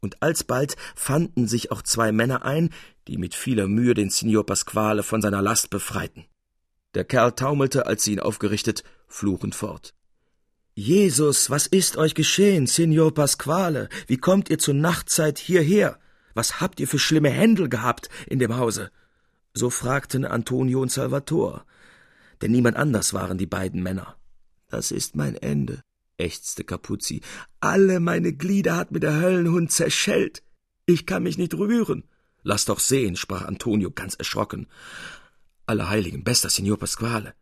[0.00, 2.70] Und alsbald fanden sich auch zwei Männer ein,
[3.06, 6.24] die mit vieler Mühe den Signor Pasquale von seiner Last befreiten.
[6.94, 9.94] Der Kerl taumelte, als sie ihn aufgerichtet, fluchend fort.
[10.80, 13.90] Jesus, was ist euch geschehen, Signor Pasquale?
[14.06, 15.98] Wie kommt ihr zur Nachtzeit hierher?
[16.32, 18.90] Was habt ihr für schlimme Händel gehabt in dem Hause?
[19.52, 21.66] So fragten Antonio und Salvator,
[22.40, 24.16] denn niemand anders waren die beiden Männer.
[24.68, 25.82] Das ist mein Ende,
[26.16, 27.20] ächzte Capuzzi.
[27.60, 30.42] Alle meine Glieder hat mir der Höllenhund zerschellt.
[30.86, 32.04] Ich kann mich nicht rühren.
[32.42, 34.66] Lass doch sehen, sprach Antonio ganz erschrocken.
[35.66, 37.34] Allerheiligen, bester Signor Pasquale.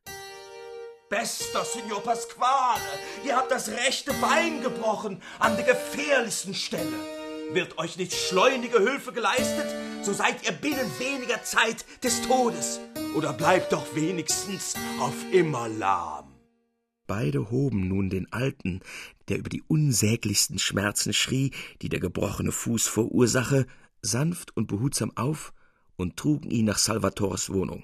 [1.08, 2.82] Bester Signor Pasquale,
[3.24, 6.92] ihr habt das rechte Bein gebrochen, an der gefährlichsten Stelle.
[7.52, 9.66] Wird euch nicht schleunige Hilfe geleistet,
[10.02, 12.80] so seid ihr binnen weniger Zeit des Todes.
[13.16, 16.34] Oder bleibt doch wenigstens auf immer lahm.
[17.06, 18.80] Beide hoben nun den Alten,
[19.28, 23.66] der über die unsäglichsten Schmerzen schrie, die der gebrochene Fuß verursache,
[24.02, 25.54] sanft und behutsam auf
[25.96, 27.82] und trugen ihn nach Salvators Wohnung.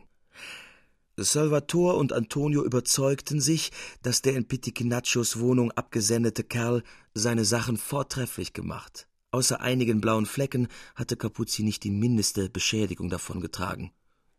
[1.17, 3.71] Salvator und Antonio überzeugten sich,
[4.03, 6.83] dass der in Pitichinaccios Wohnung abgesendete Kerl
[7.15, 9.07] seine Sachen vortrefflich gemacht.
[9.31, 13.93] Außer einigen blauen Flecken hatte Capuzzi nicht die mindeste Beschädigung davongetragen.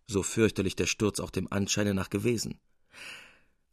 [0.07, 2.59] So fürchterlich der Sturz auch dem Anscheine nach gewesen.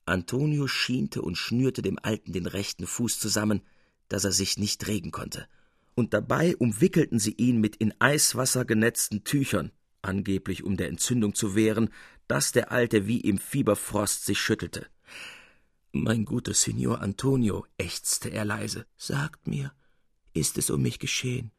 [0.04, 3.62] Antonio schiente und schnürte dem Alten den rechten Fuß zusammen,
[4.08, 5.46] dass er sich nicht regen konnte.
[5.94, 11.54] Und dabei umwickelten sie ihn mit in Eiswasser genetzten Tüchern, angeblich um der Entzündung zu
[11.54, 11.90] wehren,
[12.32, 14.86] dass der Alte wie im Fieberfrost sich schüttelte.
[15.92, 19.74] Mein guter Signor Antonio, ächzte er leise, sagt mir,
[20.32, 21.50] ist es um mich geschehen?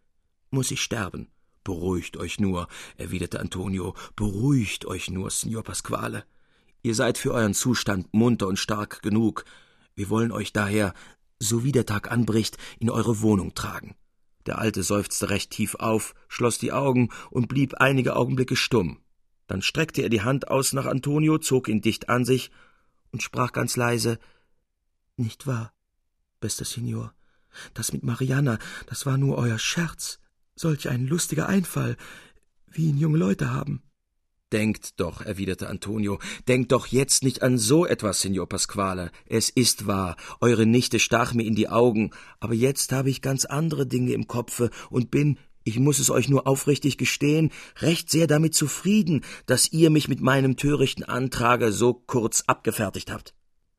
[0.49, 1.27] Muss ich sterben?
[1.63, 2.67] Beruhigt euch nur,
[2.97, 6.25] erwiderte Antonio, beruhigt euch nur, Signor Pasquale.
[6.81, 9.45] Ihr seid für euren Zustand munter und stark genug.
[9.93, 10.95] Wir wollen euch daher,
[11.37, 13.93] so wie der Tag anbricht, in eure Wohnung tragen.
[14.47, 19.02] Der Alte seufzte recht tief auf, schloss die Augen und blieb einige Augenblicke stumm.
[19.53, 22.49] Dann streckte er die Hand aus nach Antonio, zog ihn dicht an sich
[23.11, 24.17] und sprach ganz leise
[25.15, 25.71] Nicht wahr,
[26.39, 27.13] bester Signor,
[27.75, 30.17] das mit Mariana, das war nur euer Scherz,
[30.55, 31.97] solch ein lustiger Einfall,
[32.71, 33.83] wie ihn junge Leute haben.
[34.51, 39.11] Denkt doch, erwiderte Antonio, denkt doch jetzt nicht an so etwas, Signor Pasquale.
[39.27, 43.45] Es ist wahr, eure Nichte stach mir in die Augen, aber jetzt habe ich ganz
[43.45, 48.27] andere Dinge im Kopfe und bin, ich muss es euch nur aufrichtig gestehen, recht sehr
[48.27, 53.33] damit zufrieden, dass ihr mich mit meinem törichten Antrage so kurz abgefertigt habt.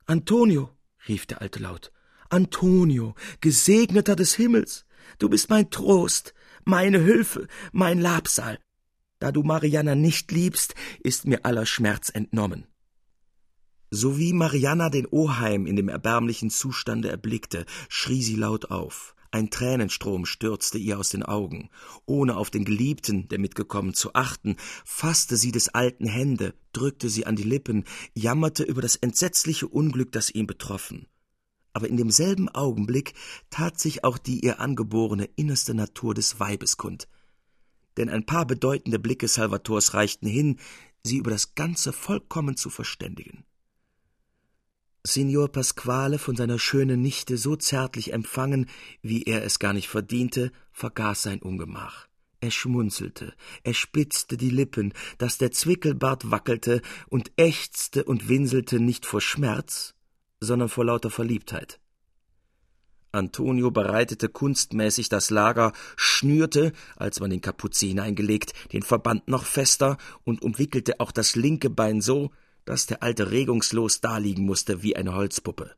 [0.06, 0.70] Antonio,
[1.08, 1.92] rief der Alte laut,
[2.30, 4.86] Antonio, Gesegneter des Himmels,
[5.18, 8.58] du bist mein Trost, meine Hülfe, mein Labsal.
[9.18, 12.66] Da du Mariana nicht liebst, ist mir aller Schmerz entnommen.
[13.90, 19.14] So wie Mariana den Oheim in dem erbärmlichen Zustande erblickte, schrie sie laut auf.
[19.34, 21.68] Ein Tränenstrom stürzte ihr aus den Augen.
[22.06, 24.54] Ohne auf den Geliebten, der mitgekommen, zu achten,
[24.84, 27.82] fasste sie des Alten Hände, drückte sie an die Lippen,
[28.14, 31.08] jammerte über das entsetzliche Unglück, das ihn betroffen.
[31.72, 33.14] Aber in demselben Augenblick
[33.50, 37.08] tat sich auch die ihr angeborene innerste Natur des Weibes kund
[37.96, 40.58] denn ein paar bedeutende Blicke Salvators reichten hin,
[41.02, 43.44] sie über das Ganze vollkommen zu verständigen.
[45.06, 48.70] Signor Pasquale, von seiner schönen Nichte so zärtlich empfangen,
[49.02, 52.08] wie er es gar nicht verdiente, vergaß sein Ungemach.
[52.40, 53.34] Er schmunzelte,
[53.64, 59.94] er spitzte die Lippen, dass der Zwickelbart wackelte und ächzte und winselte nicht vor Schmerz,
[60.40, 61.80] sondern vor lauter Verliebtheit.
[63.12, 69.98] Antonio bereitete kunstmäßig das Lager, schnürte, als man den Kapuze hineingelegt, den Verband noch fester
[70.24, 72.30] und umwickelte auch das linke Bein so,
[72.64, 75.74] dass der Alte regungslos daliegen musste wie eine Holzpuppe.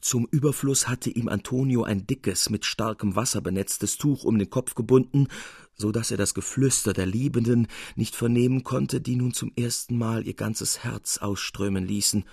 [0.00, 4.74] Zum Überfluss hatte ihm Antonio ein dickes, mit starkem Wasser benetztes Tuch um den Kopf
[4.74, 5.26] gebunden,
[5.74, 7.66] so dass er das Geflüster der Liebenden
[7.96, 12.24] nicht vernehmen konnte, die nun zum ersten Mal ihr ganzes Herz ausströmen ließen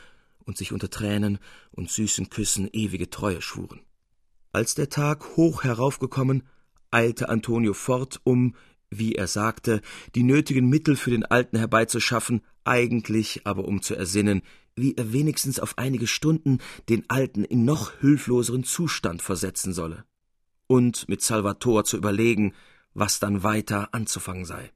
[0.46, 1.40] und sich unter Tränen
[1.72, 3.82] und süßen Küssen ewige Treue schwuren.
[4.52, 6.44] Als der Tag hoch heraufgekommen,
[6.92, 8.56] eilte Antonio fort, um,
[8.90, 9.82] wie er sagte,
[10.16, 14.42] die nötigen Mittel für den Alten herbeizuschaffen, eigentlich aber um zu ersinnen,
[14.76, 16.60] wie er wenigstens auf einige Stunden
[16.90, 20.06] den Alten in noch hülfloseren Zustand versetzen solle,
[20.68, 22.54] und mit Salvator zu überlegen,
[22.94, 24.72] was dann weiter anzufangen sei.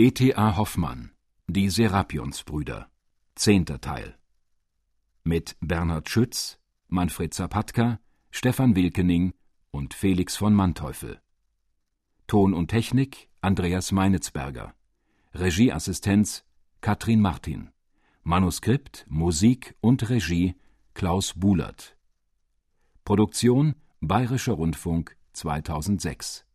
[0.00, 0.56] E.T.A.
[0.56, 1.10] Hoffmann
[1.48, 2.88] Die Serapionsbrüder
[3.34, 4.16] Zehnter Teil.
[5.24, 7.98] Mit Bernhard Schütz, Manfred Zapatka,
[8.30, 9.34] Stefan Wilkening
[9.72, 11.20] und Felix von Manteuffel.
[12.28, 14.72] Ton und Technik Andreas Meinitzberger
[15.34, 16.44] Regieassistenz
[16.80, 17.72] Katrin Martin.
[18.22, 20.54] Manuskript, Musik und Regie
[20.94, 21.96] Klaus Bulert
[23.04, 26.46] Produktion Bayerischer Rundfunk 2006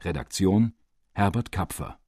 [0.00, 0.74] Redaktion
[1.12, 2.00] Herbert Kapfer